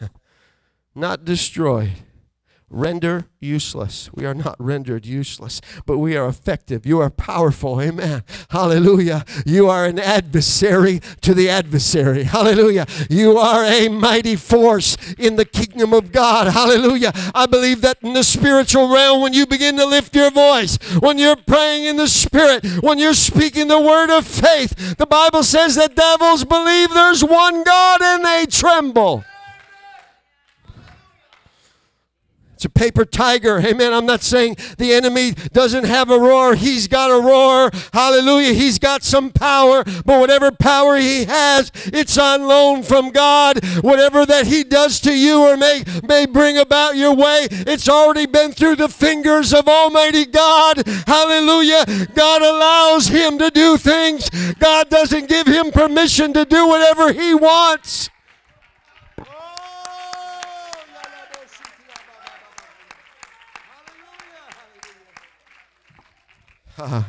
[0.94, 1.92] not destroyed
[2.70, 4.10] render useless.
[4.14, 6.84] We are not rendered useless, but we are effective.
[6.84, 7.80] You are powerful.
[7.80, 8.24] Amen.
[8.50, 9.24] Hallelujah.
[9.46, 12.24] You are an adversary to the adversary.
[12.24, 12.86] Hallelujah.
[13.08, 16.48] You are a mighty force in the kingdom of God.
[16.48, 17.12] Hallelujah.
[17.34, 21.18] I believe that in the spiritual realm, when you begin to lift your voice, when
[21.18, 25.76] you're praying in the spirit, when you're speaking the word of faith, the Bible says
[25.76, 29.24] that devils believe there's one God and they tremble.
[32.58, 33.60] It's a paper tiger.
[33.60, 33.94] Amen.
[33.94, 36.56] I'm not saying the enemy doesn't have a roar.
[36.56, 37.70] He's got a roar.
[37.92, 38.52] Hallelujah.
[38.52, 39.84] He's got some power.
[39.84, 43.64] But whatever power he has, it's on loan from God.
[43.84, 48.26] Whatever that he does to you or may, may bring about your way, it's already
[48.26, 50.84] been through the fingers of Almighty God.
[51.06, 52.08] Hallelujah.
[52.12, 54.30] God allows him to do things.
[54.54, 58.10] God doesn't give him permission to do whatever he wants.
[66.80, 67.08] Ah.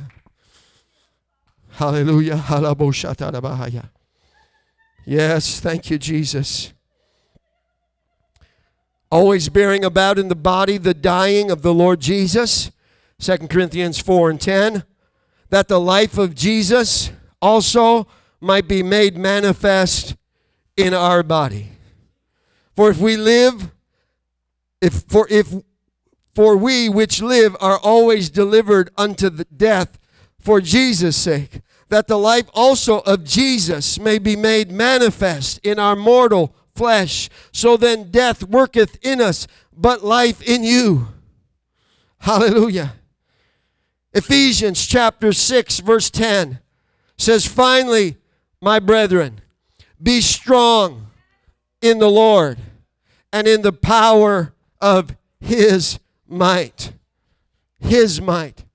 [1.72, 2.38] Hallelujah.
[5.06, 6.74] Yes, thank you, Jesus.
[9.12, 12.72] Always bearing about in the body the dying of the Lord Jesus.
[13.20, 14.84] 2 Corinthians 4 and 10.
[15.50, 17.12] That the life of Jesus
[17.42, 18.08] also
[18.42, 20.16] might be made manifest
[20.78, 21.70] in our body.
[22.76, 23.72] For if we live,
[24.82, 25.54] if for if
[26.40, 30.00] for we which live are always delivered unto death
[30.40, 31.60] for Jesus' sake,
[31.90, 37.30] that the life also of Jesus may be made manifest in our mortal flesh.
[37.52, 41.10] So then death worketh in us, but life in you.
[42.20, 42.94] Hallelujah.
[44.14, 46.60] Ephesians chapter 6, verse 10
[47.18, 48.16] says, Finally,
[48.62, 49.42] my brethren,
[50.02, 51.08] be strong
[51.82, 52.60] in the Lord
[53.34, 56.00] and in the power of his
[56.30, 56.94] might.
[57.80, 58.66] His might.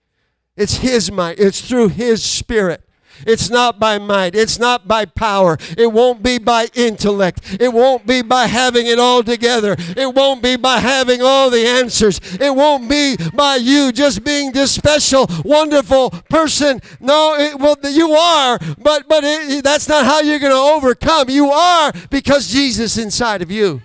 [0.56, 1.38] It's His might.
[1.38, 2.84] It's through His Spirit.
[3.26, 4.34] It's not by might.
[4.34, 5.56] It's not by power.
[5.78, 7.56] It won't be by intellect.
[7.60, 9.76] It won't be by having it all together.
[9.78, 12.20] It won't be by having all the answers.
[12.40, 16.80] It won't be by you just being this special, wonderful person.
[17.00, 21.30] No, it, well, you are, but but it, that's not how you're going to overcome.
[21.30, 23.82] You are because Jesus inside of you.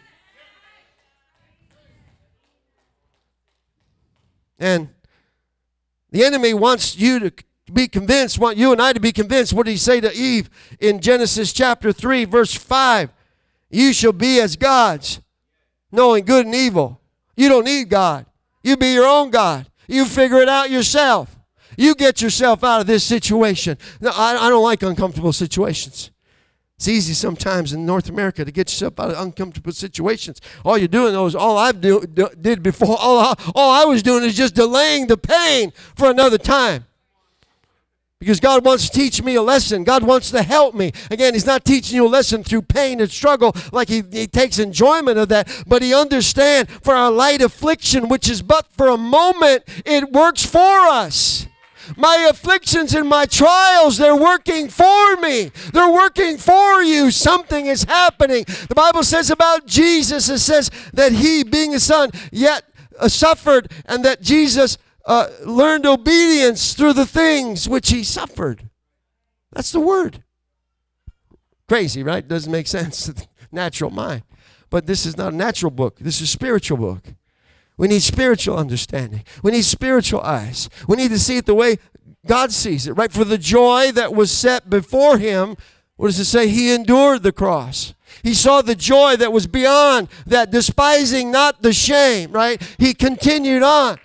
[4.60, 4.90] And
[6.12, 7.32] the enemy wants you to
[7.72, 9.54] be convinced, want you and I to be convinced.
[9.54, 10.50] What did he say to Eve
[10.80, 13.12] in Genesis chapter 3, verse 5?
[13.70, 15.22] You shall be as gods,
[15.92, 17.00] knowing good and evil.
[17.38, 18.26] You don't need God.
[18.64, 19.68] You be your own God.
[19.88, 21.36] You figure it out yourself.
[21.78, 23.78] You get yourself out of this situation.
[24.02, 26.12] No, I, I don't like uncomfortable situations.
[26.80, 30.40] It's easy sometimes in North America to get yourself out of uncomfortable situations.
[30.64, 34.02] All you're doing is all I do, do, did before, all I, all I was
[34.02, 36.86] doing is just delaying the pain for another time.
[38.18, 39.84] Because God wants to teach me a lesson.
[39.84, 40.94] God wants to help me.
[41.12, 44.58] Again, He's not teaching you a lesson through pain and struggle like He, he takes
[44.58, 48.98] enjoyment of that, but He understands for our light affliction, which is but for a
[48.98, 51.46] moment, it works for us.
[51.98, 55.52] My afflictions and my trials, they're working for me.
[55.74, 57.12] They're working for you.
[57.12, 58.46] Something is happening.
[58.68, 62.64] The Bible says about Jesus, it says that he, being a son, yet
[63.00, 68.70] uh, suffered, and that Jesus uh, learned obedience through the things which he suffered.
[69.52, 70.24] That's the word.
[71.68, 72.28] Crazy, right?
[72.28, 73.12] Doesn't make sense
[73.52, 74.24] natural mind.
[74.70, 77.04] But this is not a natural book, this is a spiritual book.
[77.80, 79.24] We need spiritual understanding.
[79.42, 80.70] We need spiritual eyes.
[80.86, 81.78] We need to see it the way
[82.28, 83.10] God sees it, right?
[83.10, 85.56] For the joy that was set before him,
[85.96, 86.50] what does it say?
[86.50, 87.94] He endured the cross.
[88.22, 92.62] He saw the joy that was beyond that, despising not the shame, right?
[92.78, 93.98] He continued on.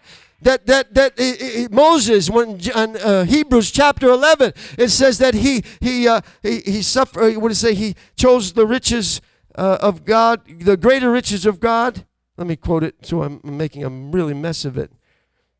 [0.43, 5.35] That, that, that it, it, Moses, when in uh, Hebrews chapter 11, it says that
[5.35, 7.75] he, he, uh, he, he suffered, what does it say?
[7.75, 9.21] He chose the riches
[9.57, 12.07] uh, of God, the greater riches of God
[12.37, 14.93] let me quote it so I'm making a really mess of it.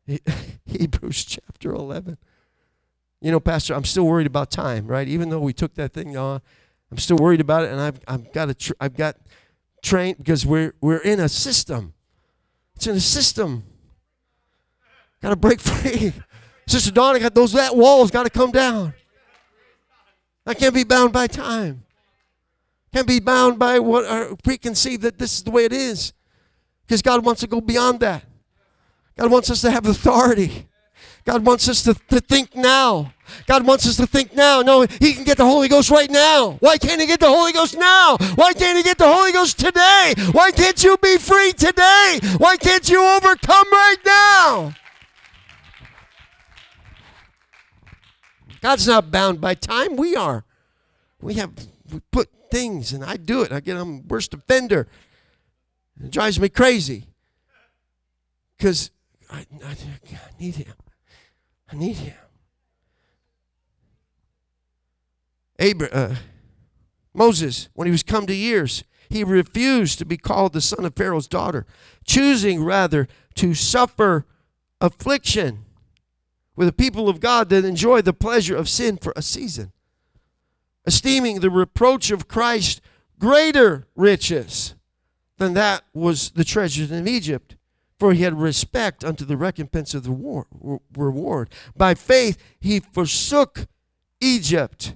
[0.65, 2.17] Hebrews chapter 11.
[3.21, 5.07] You know, Pastor, I'm still worried about time, right?
[5.07, 6.41] Even though we took that thing on,
[6.91, 9.17] I'm still worried about it, and I've, I've got to, tr- I've got
[9.81, 11.93] trained because we're we're in a system.
[12.75, 13.63] It's in a system.
[15.21, 16.13] Got to break free,
[16.67, 17.19] Sister Dawn.
[17.19, 18.93] Got those that walls got to come down.
[20.45, 21.83] I can't be bound by time.
[22.93, 26.13] Can't be bound by what are preconceived that this is the way it is.
[26.85, 28.23] Because God wants to go beyond that.
[29.17, 30.67] God wants us to have authority.
[31.23, 33.13] God wants us to, to think now.
[33.47, 34.61] God wants us to think now.
[34.61, 36.57] No, He can get the Holy Ghost right now.
[36.59, 38.17] Why can't He get the Holy Ghost now?
[38.35, 40.13] Why can't He get the Holy Ghost today?
[40.31, 42.19] Why can't you be free today?
[42.37, 44.75] Why can't you overcome right now?
[48.61, 49.95] God's not bound by time.
[49.95, 50.43] We are.
[51.21, 51.51] We have
[51.91, 53.51] we put things, and I do it.
[53.51, 54.87] I get I'm worst offender.
[56.03, 57.07] It drives me crazy
[58.57, 58.91] because
[59.29, 60.73] I, I, I need him.
[61.71, 62.15] I need him.
[65.59, 66.15] Abra- uh,
[67.13, 70.95] Moses, when he was come to years, he refused to be called the son of
[70.95, 71.65] Pharaoh's daughter,
[72.05, 74.25] choosing rather to suffer
[74.81, 75.65] affliction
[76.55, 79.71] with the people of God than enjoy the pleasure of sin for a season,
[80.85, 82.81] esteeming the reproach of Christ
[83.17, 84.74] greater riches
[85.37, 87.55] than that was the treasures in Egypt.
[87.97, 90.47] For he had respect unto the recompense of the war,
[90.97, 91.49] reward.
[91.77, 93.67] By faith he forsook
[94.19, 94.95] Egypt,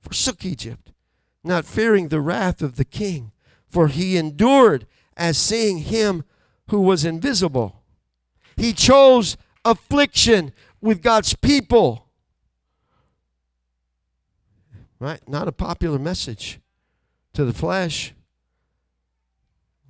[0.00, 0.92] forsook Egypt,
[1.42, 3.32] not fearing the wrath of the king,
[3.68, 6.24] for he endured as seeing him
[6.68, 7.82] who was invisible.
[8.56, 12.08] He chose affliction with God's people.
[14.98, 15.26] Right?
[15.28, 16.60] Not a popular message
[17.34, 18.14] to the flesh.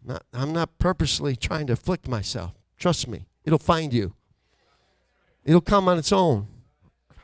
[0.04, 2.52] Not, I'm not purposely trying to afflict myself.
[2.78, 4.14] Trust me, it'll find you.
[5.44, 6.46] It'll come on its own.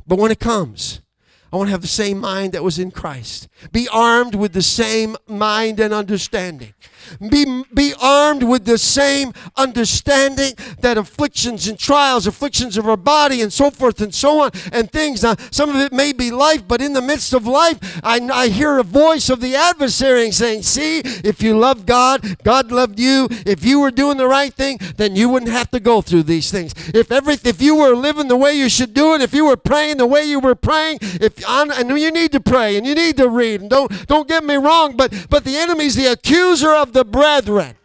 [0.06, 1.00] But when it comes,
[1.52, 3.48] I want to have the same mind that was in Christ.
[3.72, 6.74] Be armed with the same mind and understanding.
[7.18, 13.40] Be, be armed with the same understanding that afflictions and trials, afflictions of our body,
[13.42, 15.24] and so forth and so on, and things.
[15.24, 18.48] Now, some of it may be life, but in the midst of life, I, I
[18.48, 23.26] hear a voice of the adversary saying, See, if you love God, God loved you.
[23.44, 26.50] If you were doing the right thing, then you wouldn't have to go through these
[26.52, 26.74] things.
[26.94, 29.56] If every, if you were living the way you should do it, if you were
[29.56, 33.16] praying the way you were praying, if and you need to pray and you need
[33.16, 36.92] to read, and don't don't get me wrong, but but the enemy's the accuser of
[36.92, 37.76] the brethren.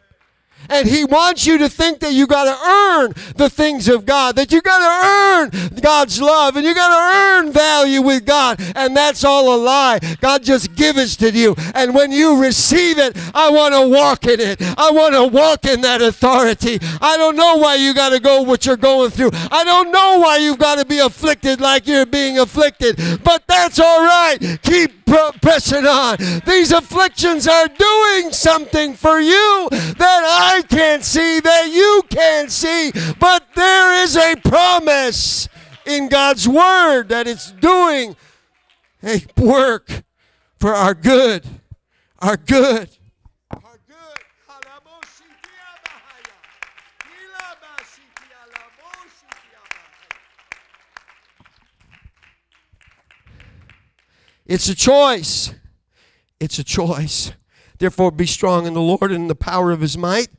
[0.69, 4.35] And he wants you to think that you got to earn the things of God,
[4.35, 8.59] that you got to earn God's love, and you got to earn value with God.
[8.75, 9.99] And that's all a lie.
[10.21, 11.55] God just gives it to you.
[11.73, 14.61] And when you receive it, I want to walk in it.
[14.61, 16.79] I want to walk in that authority.
[17.01, 19.31] I don't know why you got to go what you're going through.
[19.51, 23.23] I don't know why you've got to be afflicted like you're being afflicted.
[23.23, 24.37] But that's all right.
[24.63, 25.04] Keep
[25.41, 26.17] pressing on.
[26.45, 32.91] These afflictions are doing something for you that I can't see, that you can't see,
[33.19, 35.47] but there is a promise
[35.85, 38.15] in God's word that it's doing
[39.03, 40.03] a work
[40.59, 41.45] for our good.
[42.19, 42.89] Our good.
[43.51, 44.09] Our good.
[54.45, 55.53] It's a choice.
[56.39, 57.31] It's a choice.
[57.77, 60.29] Therefore, be strong in the Lord and in the power of his might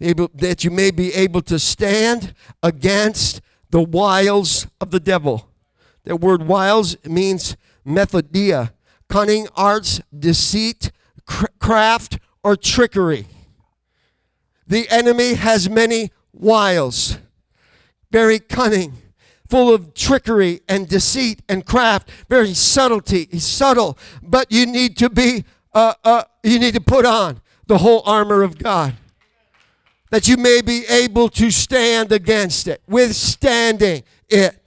[0.00, 3.40] able, that you may be able to stand against
[3.70, 5.48] the wiles of the devil.
[6.04, 8.72] The word wiles means methodeia,
[9.08, 10.90] cunning arts, deceit,
[11.58, 13.26] craft, or trickery.
[14.66, 17.18] The enemy has many wiles,
[18.10, 18.94] very cunning,
[19.48, 23.28] full of trickery and deceit and craft, very subtlety.
[23.30, 25.44] He's subtle, but you need to be,
[25.74, 28.94] uh, uh, you need to put on the whole armor of God
[30.10, 34.57] that you may be able to stand against it, withstanding it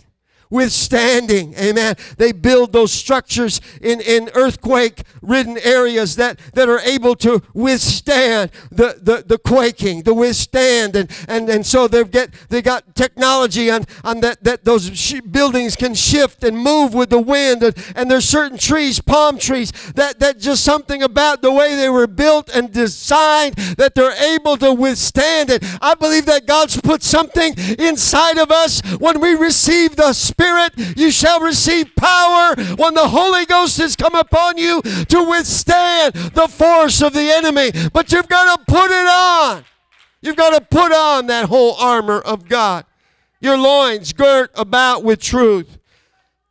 [0.51, 1.55] withstanding.
[1.55, 1.95] Amen.
[2.17, 8.51] They build those structures in, in earthquake ridden areas that, that are able to withstand
[8.69, 10.95] the, the, the quaking, to withstand.
[10.95, 15.21] And, and, and so they've get, they got technology on, on that, that those sh-
[15.21, 17.63] buildings can shift and move with the wind.
[17.63, 21.89] And, and there's certain trees, palm trees, that, that just something about the way they
[21.89, 25.63] were built and designed that they're able to withstand it.
[25.81, 30.97] I believe that God's put something inside of us when we receive the Spirit Spirit,
[30.97, 36.47] you shall receive power when the Holy Ghost has come upon you to withstand the
[36.47, 37.71] force of the enemy.
[37.93, 39.63] But you've got to put it on.
[40.19, 42.85] You've got to put on that whole armor of God.
[43.39, 45.77] Your loins girt about with truth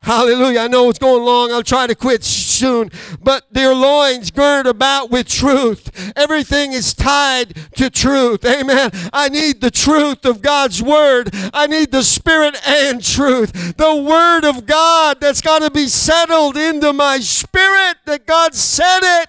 [0.02, 0.60] Hallelujah.
[0.60, 1.52] I know it's going long.
[1.52, 2.90] I'll try to quit soon.
[3.22, 6.12] But their loins girt about with truth.
[6.16, 8.44] Everything is tied to truth.
[8.44, 8.90] Amen.
[9.12, 11.30] I need the truth of God's word.
[11.52, 13.76] I need the spirit and truth.
[13.76, 19.00] The word of God that's got to be settled into my spirit that God said
[19.02, 19.28] it.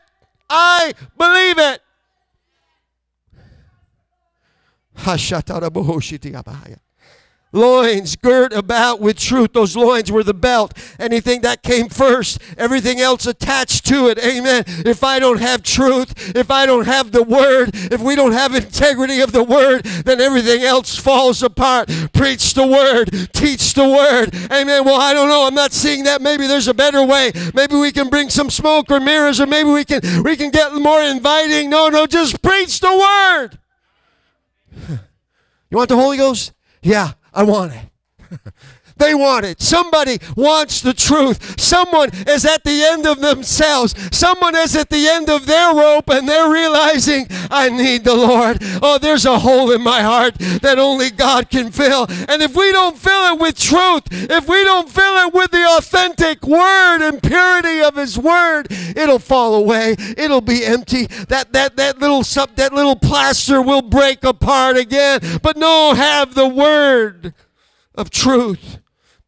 [0.50, 1.82] I believe it
[7.52, 9.54] loins girt about with truth.
[9.54, 10.74] Those loins were the belt.
[11.00, 14.18] Anything that came first, everything else attached to it.
[14.20, 14.64] Amen.
[14.68, 18.56] If I don't have truth, if I don't have the word, if we don't have
[18.56, 21.90] integrity of the word, then everything else falls apart.
[22.14, 24.34] Preach the word, teach the word.
[24.52, 24.86] Amen.
[24.86, 25.46] Well, I don't know.
[25.48, 26.22] I'm not seeing that.
[26.22, 27.32] Maybe there's a better way.
[27.54, 30.74] Maybe we can bring some smoke or mirrors, or maybe we can we can get
[30.74, 31.70] more inviting.
[31.70, 33.60] No, no, just preach the word.
[35.72, 36.52] You want the Holy Ghost?
[36.82, 37.14] Yeah.
[37.34, 38.40] I want it.
[39.02, 39.60] They want it.
[39.60, 41.60] Somebody wants the truth.
[41.60, 43.96] Someone is at the end of themselves.
[44.16, 48.60] Someone is at the end of their rope and they're realizing, I need the Lord.
[48.80, 52.06] Oh, there's a hole in my heart that only God can fill.
[52.30, 55.66] And if we don't fill it with truth, if we don't fill it with the
[55.78, 59.96] authentic word and purity of his word, it'll fall away.
[60.16, 61.08] It'll be empty.
[61.08, 65.22] That that that little sub that little plaster will break apart again.
[65.42, 67.34] But no, have the word
[67.96, 68.78] of truth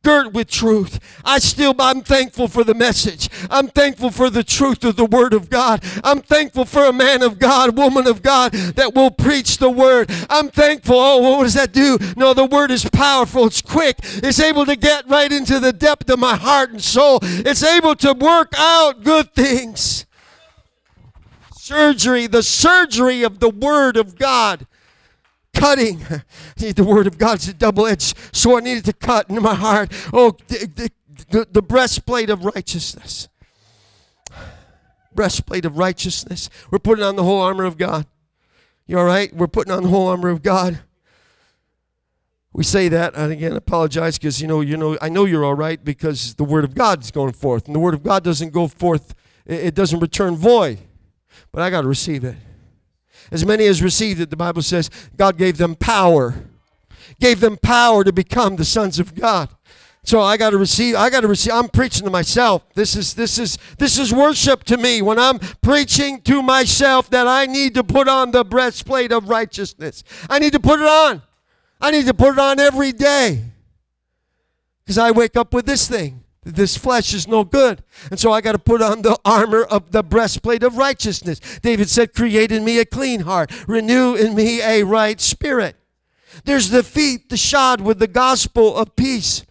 [0.04, 0.99] girt with truth.
[1.24, 3.30] I still, I'm thankful for the message.
[3.49, 5.84] I'm thankful for the truth of the Word of God.
[6.04, 10.12] I'm thankful for a man of God, woman of God that will preach the Word.
[10.30, 10.95] I'm thankful.
[10.97, 11.97] Oh, what does that do?
[12.16, 13.47] No, the Word is powerful.
[13.47, 13.97] It's quick.
[14.01, 17.20] It's able to get right into the depth of my heart and soul.
[17.22, 20.06] It's able to work out good things.
[21.56, 24.68] Surgery, the surgery of the Word of God
[25.54, 26.06] cutting.
[26.58, 28.64] the word of God is a double-edged sword.
[28.64, 29.91] I needed to cut into my heart.
[30.12, 30.91] Oh, the,
[31.30, 33.30] the, the breastplate of righteousness.
[35.14, 36.49] Breastplate of righteousness.
[36.72, 38.08] We're putting on the whole armor of God.
[38.88, 39.34] You all right?
[39.34, 40.80] We're putting on the whole armor of God.
[42.51, 45.56] We say that, and again, apologize because you know, you know, I know you're all
[45.56, 48.51] right because the word of God is going forth, and the word of God doesn't
[48.51, 49.16] go forth;
[49.47, 50.78] it doesn't return void.
[51.51, 52.36] But I got to receive it.
[53.32, 56.36] As many as received it, the Bible says God gave them power,
[57.20, 59.50] gave them power to become the sons of God.
[60.06, 60.96] So I got to receive.
[60.96, 61.54] I got to receive.
[61.54, 62.66] I'm preaching to myself.
[62.74, 67.26] This is this is this is worship to me when I'm preaching to myself that
[67.26, 70.04] I need to put on the breastplate of righteousness.
[70.30, 71.22] I need to put it on.
[71.80, 73.44] I need to put it on every day
[74.84, 76.23] because I wake up with this thing.
[76.44, 77.84] This flesh is no good.
[78.10, 81.39] And so I got to put on the armor of the breastplate of righteousness.
[81.62, 85.76] David said, Create in me a clean heart, renew in me a right spirit.
[86.46, 89.46] There's the feet, the shod with the gospel of peace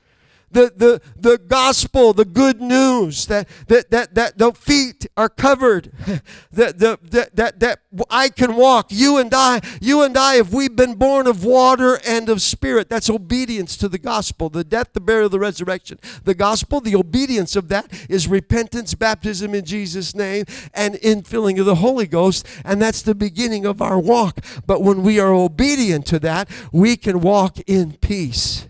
[0.53, 5.93] the, the, the gospel, the good news, that, that, that, that the feet are covered,
[6.53, 7.81] that, the, that, that, that
[8.11, 8.87] I can walk.
[8.91, 12.89] You and I, you and I, if we've been born of water and of spirit,
[12.89, 15.99] that's obedience to the gospel, the death, the burial, the resurrection.
[16.25, 20.45] The gospel, the obedience of that is repentance, baptism in Jesus' name,
[20.75, 24.41] and infilling of the Holy Ghost, and that's the beginning of our walk.
[24.67, 28.69] But when we are obedient to that, we can walk in peace.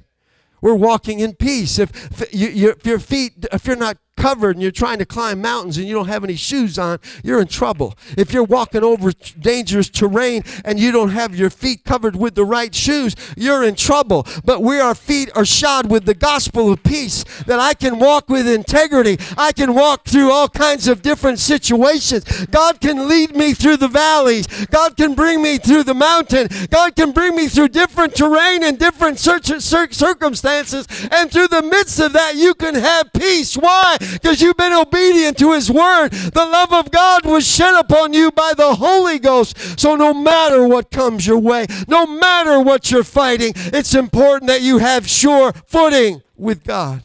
[0.62, 1.78] We're walking in peace.
[1.78, 5.40] If, if, you, if your feet, if you're not covered and you're trying to climb
[5.40, 7.94] mountains and you don't have any shoes on, you're in trouble.
[8.16, 12.44] If you're walking over dangerous terrain and you don't have your feet covered with the
[12.44, 14.26] right shoes, you're in trouble.
[14.44, 18.28] But where our feet are shod with the gospel of peace that I can walk
[18.28, 19.18] with integrity.
[19.36, 22.46] I can walk through all kinds of different situations.
[22.46, 24.46] God can lead me through the valleys.
[24.66, 26.48] God can bring me through the mountain.
[26.70, 30.86] God can bring me through different terrain and different circumstances.
[31.10, 33.56] And through the midst of that, you can have peace.
[33.56, 33.96] Why?
[34.12, 36.10] Because you've been obedient to His Word.
[36.10, 39.78] The love of God was shed upon you by the Holy Ghost.
[39.78, 44.62] So no matter what comes your way, no matter what you're fighting, it's important that
[44.62, 47.02] you have sure footing with God.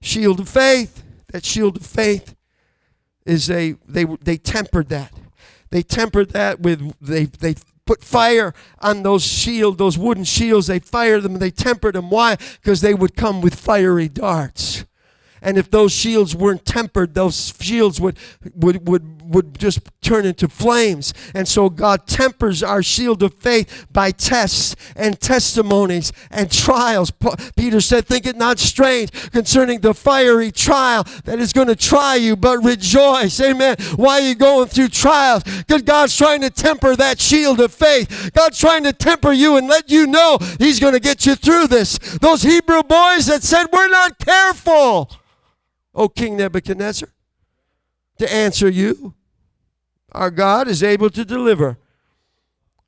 [0.00, 1.02] Shield of faith.
[1.32, 2.34] That shield of faith
[3.26, 5.12] is a they they tempered that.
[5.70, 7.56] They tempered that with they they
[7.88, 10.66] put fire on those shields, those wooden shields.
[10.66, 12.10] They fired them and they tempered them.
[12.10, 12.36] Why?
[12.60, 14.84] Because they would come with fiery darts.
[15.40, 18.18] And if those shields weren't tempered, those shields would,
[18.54, 21.12] would, would, would just turn into flames.
[21.34, 27.12] And so God tempers our shield of faith by tests and testimonies and trials.
[27.56, 32.14] Peter said, Think it not strange concerning the fiery trial that is going to try
[32.16, 33.40] you, but rejoice.
[33.40, 33.76] Amen.
[33.96, 35.44] Why are you going through trials?
[35.44, 38.30] Because God's trying to temper that shield of faith.
[38.34, 41.68] God's trying to temper you and let you know He's going to get you through
[41.68, 41.98] this.
[42.20, 45.10] Those Hebrew boys that said, We're not careful.
[45.94, 47.08] O King Nebuchadnezzar,
[48.18, 49.14] to answer you.
[50.12, 51.78] Our God is able to deliver.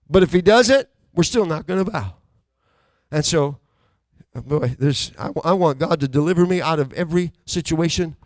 [0.08, 2.14] But if he doesn't, we're still not going to bow.
[3.10, 3.58] And so,
[4.34, 8.16] boy, there's, I, I want God to deliver me out of every situation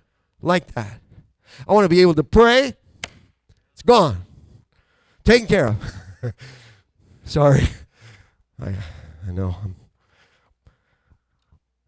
[0.40, 1.01] like that.
[1.66, 2.74] I want to be able to pray.
[3.72, 4.24] It's gone.
[5.24, 5.95] Taken care of.
[7.24, 7.68] Sorry.
[8.61, 8.74] I,
[9.26, 9.57] I know.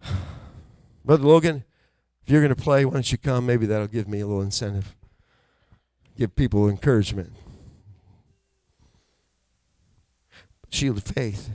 [1.04, 1.64] Brother Logan,
[2.24, 3.46] if you're going to play, why don't you come?
[3.46, 4.96] Maybe that'll give me a little incentive.
[6.16, 7.32] Give people encouragement.
[10.70, 11.50] Shield of faith.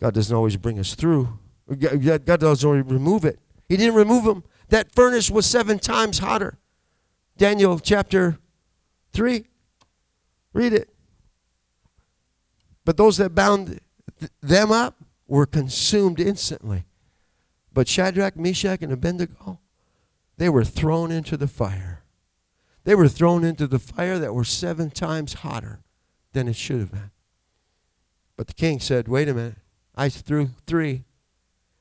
[0.00, 1.38] God doesn't always bring us through.
[1.78, 3.38] God doesn't always remove it.
[3.68, 4.44] He didn't remove them.
[4.68, 6.58] That furnace was seven times hotter.
[7.36, 8.38] Daniel chapter
[9.12, 9.46] 3.
[10.52, 10.90] Read it.
[12.84, 13.80] But those that bound
[14.40, 14.96] them up
[15.28, 16.84] were consumed instantly.
[17.72, 19.60] But Shadrach, Meshach, and Abednego,
[20.38, 21.99] they were thrown into the fire.
[22.84, 25.80] They were thrown into the fire that were seven times hotter
[26.32, 27.10] than it should have been.
[28.36, 29.56] But the king said, Wait a minute.
[29.94, 31.04] I threw three,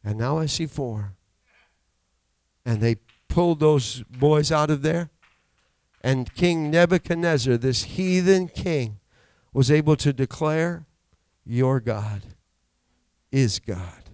[0.03, 1.13] and now I see four.
[2.65, 2.97] And they
[3.29, 5.09] pulled those boys out of there.
[6.01, 8.99] And King Nebuchadnezzar, this heathen king,
[9.53, 10.85] was able to declare,
[11.45, 12.23] Your God
[13.31, 14.09] is God.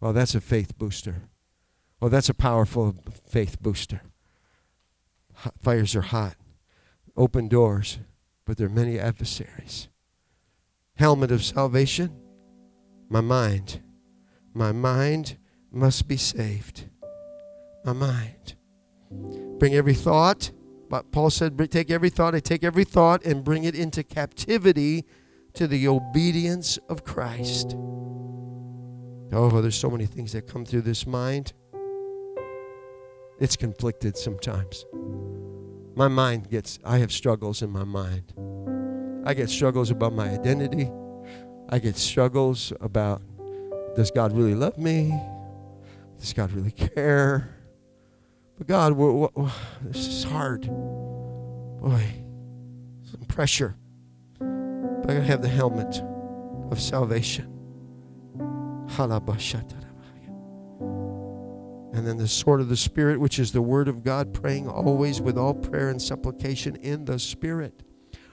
[0.00, 1.22] Well, that's a faith booster.
[2.00, 2.94] Well, that's a powerful
[3.26, 4.02] faith booster.
[5.60, 6.36] Fires are hot,
[7.16, 7.98] open doors,
[8.44, 9.88] but there are many adversaries.
[10.94, 12.16] Helmet of salvation,
[13.08, 13.82] my mind.
[14.52, 15.38] My mind
[15.70, 16.88] must be saved.
[17.84, 18.56] My mind.
[19.58, 20.50] Bring every thought,
[20.88, 25.04] but Paul said, take every thought, I take every thought and bring it into captivity
[25.54, 27.76] to the obedience of Christ.
[29.32, 31.52] Oh, there's so many things that come through this mind.
[33.40, 34.84] It's conflicted sometimes.
[35.94, 38.32] My mind gets, I have struggles in my mind.
[39.24, 40.90] I get struggles about my identity.
[41.68, 43.22] I get struggles about
[43.94, 45.12] does God really love me?
[46.20, 47.54] Does God really care?
[48.56, 49.50] But God, we're, we're,
[49.82, 50.62] this is hard.
[50.62, 52.02] Boy,
[53.04, 53.76] some pressure.
[54.38, 56.02] But I gotta have the helmet
[56.70, 57.52] of salvation.
[61.98, 65.20] And then the sword of the Spirit, which is the word of God, praying always
[65.20, 67.82] with all prayer and supplication in the Spirit.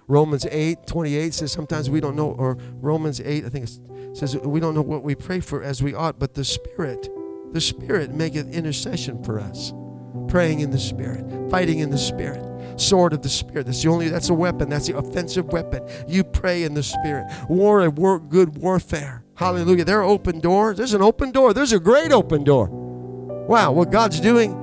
[0.07, 4.38] Romans 8, 28 says sometimes we don't know, or Romans 8, I think it says
[4.38, 7.09] we don't know what we pray for as we ought, but the Spirit,
[7.53, 9.74] the Spirit maketh intercession for us.
[10.28, 13.66] Praying in the Spirit, fighting in the Spirit, sword of the Spirit.
[13.66, 14.70] That's the only, that's a weapon.
[14.70, 15.89] That's the offensive weapon.
[16.07, 17.26] You pray in the Spirit.
[17.49, 19.24] War and work good warfare.
[19.34, 19.86] Hallelujah.
[19.86, 20.78] There are open doors.
[20.78, 21.51] There's an open door.
[21.51, 22.84] There's a great open door.
[23.47, 24.53] Wow, what God's doing.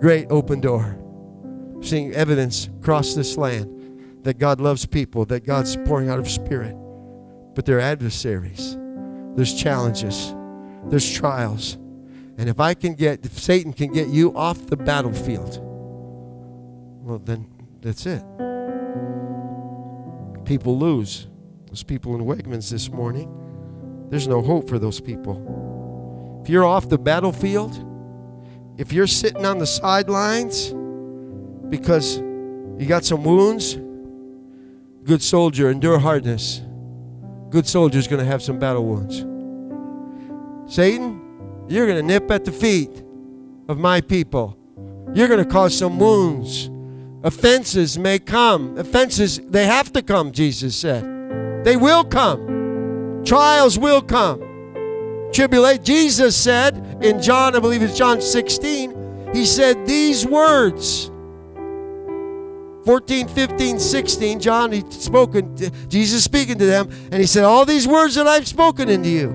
[0.00, 0.98] Great open door.
[1.80, 6.74] Seeing evidence across this land that God loves people, that God's pouring out of Spirit.
[7.54, 8.76] But there are adversaries,
[9.34, 10.34] there's challenges,
[10.86, 11.74] there's trials.
[12.36, 15.58] And if I can get, if Satan can get you off the battlefield,
[17.02, 17.48] well, then
[17.80, 18.22] that's it.
[20.44, 21.26] People lose.
[21.66, 23.28] Those people in Wegmans this morning,
[24.08, 25.57] there's no hope for those people.
[26.48, 27.84] You're off the battlefield,
[28.78, 30.72] if you're sitting on the sidelines
[31.68, 33.74] because you got some wounds,
[35.04, 36.62] good soldier, endure hardness.
[37.50, 39.26] Good soldier is going to have some battle wounds.
[40.72, 41.20] Satan,
[41.68, 43.02] you're going to nip at the feet
[43.68, 44.56] of my people.
[45.12, 46.70] You're going to cause some wounds.
[47.24, 48.78] Offenses may come.
[48.78, 51.04] Offenses, they have to come, Jesus said.
[51.64, 53.22] They will come.
[53.24, 54.47] Trials will come.
[55.32, 55.82] Tribulate.
[55.82, 61.10] Jesus said in John, I believe it's John 16, he said these words.
[62.84, 65.54] 14, 15, 16, John, he spoken,
[65.88, 69.28] Jesus speaking to them, and he said, All these words that I've spoken into you.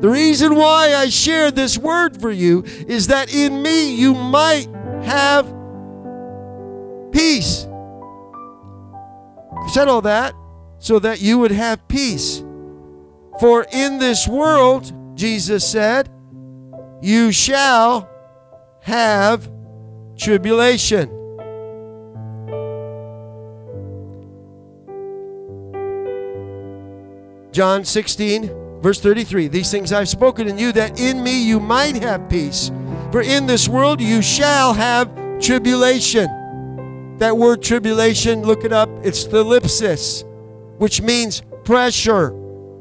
[0.00, 4.68] The reason why I share this word for you is that in me you might
[5.02, 5.46] have
[7.10, 7.66] peace.
[9.50, 10.34] I said all that
[10.78, 12.44] so that you would have peace.
[13.40, 16.08] For in this world, Jesus said,
[17.02, 18.08] you shall
[18.80, 19.50] have
[20.16, 21.10] tribulation.
[27.52, 32.02] John 16, verse 33 These things I've spoken in you, that in me you might
[32.02, 32.70] have peace.
[33.12, 35.08] For in this world you shall have
[35.40, 36.26] tribulation.
[37.18, 40.24] That word tribulation, look it up, it's thlipsis
[40.78, 42.34] which means pressure,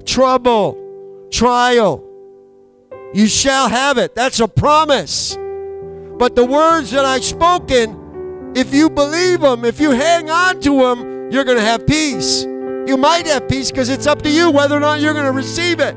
[0.05, 0.77] trouble,
[1.31, 2.03] trial.
[3.13, 4.15] You shall have it.
[4.15, 5.37] That's a promise.
[6.17, 10.79] But the words that I've spoken, if you believe them, if you hang on to
[10.79, 12.43] them, you're going to have peace.
[12.43, 15.31] You might have peace because it's up to you whether or not you're going to
[15.31, 15.95] receive it.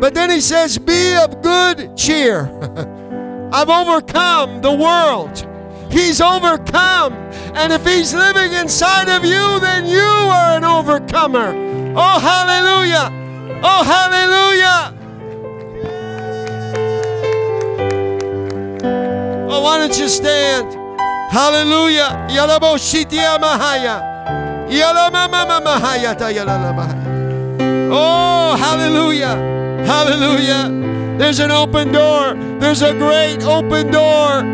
[0.00, 2.46] But then he says, Be of good cheer.
[3.52, 5.46] I've overcome the world.
[5.90, 7.14] He's overcome.
[7.54, 11.54] And if He's living inside of you, then you are an overcomer.
[11.96, 13.10] Oh, hallelujah!
[13.62, 14.95] Oh, hallelujah!
[19.66, 20.74] Why don't you stand?
[21.28, 22.24] Hallelujah!
[27.90, 29.34] Oh, hallelujah!
[29.84, 31.18] Hallelujah!
[31.18, 32.34] There's an open door.
[32.60, 34.44] There's a great open door.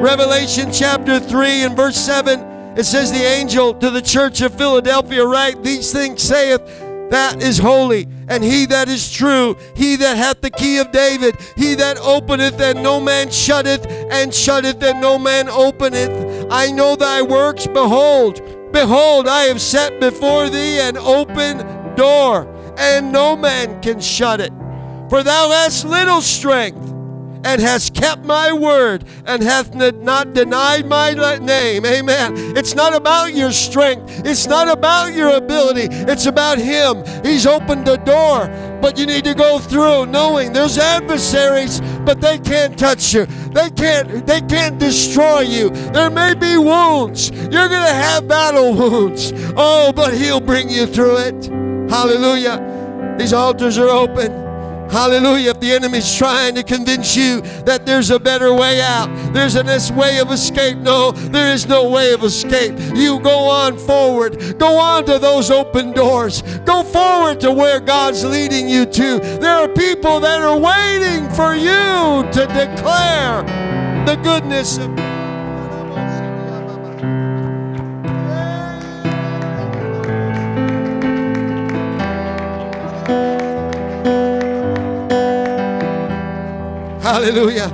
[0.00, 5.26] Revelation chapter 3 and verse 7, it says, The angel to the church of Philadelphia,
[5.26, 6.62] write, These things saith
[7.10, 11.36] that is holy, and he that is true, he that hath the key of David,
[11.56, 16.46] he that openeth and no man shutteth, and shutteth and no man openeth.
[16.48, 18.40] I know thy works, behold,
[18.72, 22.46] behold, I have set before thee an open door,
[22.78, 24.52] and no man can shut it.
[25.10, 26.99] For thou hast little strength
[27.44, 31.10] and has kept my word and hath not denied my
[31.40, 31.84] name.
[31.86, 32.34] Amen.
[32.56, 37.04] It's not about your strength, it's not about your ability, it's about Him.
[37.24, 38.48] He's opened the door,
[38.80, 43.26] but you need to go through knowing there's adversaries, but they can't touch you.
[43.26, 45.70] They can't they can't destroy you.
[45.70, 47.30] There may be wounds.
[47.30, 49.32] You're going to have battle wounds.
[49.56, 51.46] Oh, but he'll bring you through it.
[51.90, 53.16] Hallelujah.
[53.18, 54.49] These altars are open.
[54.90, 55.50] Hallelujah.
[55.50, 59.94] If the enemy's trying to convince you that there's a better way out, there's a
[59.94, 60.78] way of escape.
[60.78, 62.74] No, there is no way of escape.
[62.94, 64.58] You go on forward.
[64.58, 66.42] Go on to those open doors.
[66.64, 69.18] Go forward to where God's leading you to.
[69.40, 73.42] There are people that are waiting for you to declare
[74.06, 75.09] the goodness of
[87.10, 87.66] Hallelujah.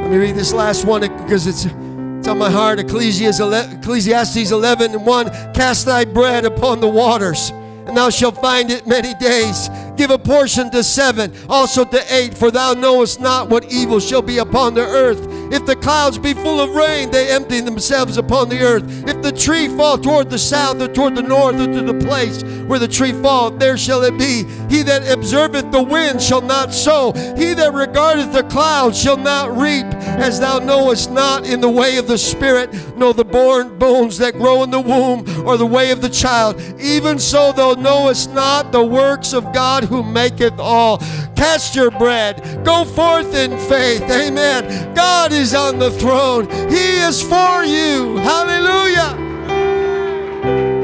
[0.00, 2.78] Let me read this last one because it's, it's on my heart.
[2.78, 5.30] Ecclesiastes 11 and 1.
[5.54, 9.68] Cast thy bread upon the waters, and thou shalt find it many days.
[9.96, 14.22] Give a portion to seven, also to eight, for thou knowest not what evil shall
[14.22, 15.18] be upon the earth.
[15.52, 18.84] If the clouds be full of rain, they empty themselves upon the earth.
[19.06, 22.42] If the tree fall toward the south or toward the north or to the place
[22.66, 24.44] where the tree falleth, there shall it be.
[24.74, 27.12] He that observeth the wind shall not sow.
[27.36, 29.84] He that regardeth the clouds shall not reap.
[30.22, 34.34] As thou knowest not in the way of the Spirit, nor the born bones that
[34.34, 38.72] grow in the womb, or the way of the child, even so thou knowest not
[38.72, 40.98] the works of God who maketh all.
[41.36, 42.64] Cast your bread.
[42.64, 44.02] Go forth in faith.
[44.02, 44.94] Amen.
[44.94, 46.48] God is on the throne.
[46.70, 48.16] He is for you.
[48.18, 49.10] Hallelujah.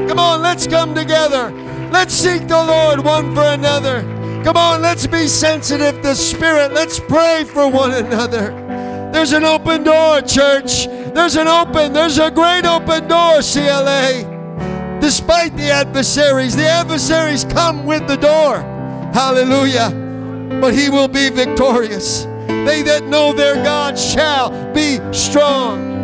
[0.09, 1.49] Come on, let's come together.
[1.91, 4.01] Let's seek the Lord one for another.
[4.43, 6.73] Come on, let's be sensitive to the Spirit.
[6.73, 8.51] Let's pray for one another.
[9.13, 10.87] There's an open door, church.
[10.87, 14.99] There's an open, there's a great open door, CLA.
[14.99, 18.59] Despite the adversaries, the adversaries come with the door.
[19.13, 19.89] Hallelujah.
[20.59, 22.27] But he will be victorious.
[22.65, 25.98] They that know their God shall be strong.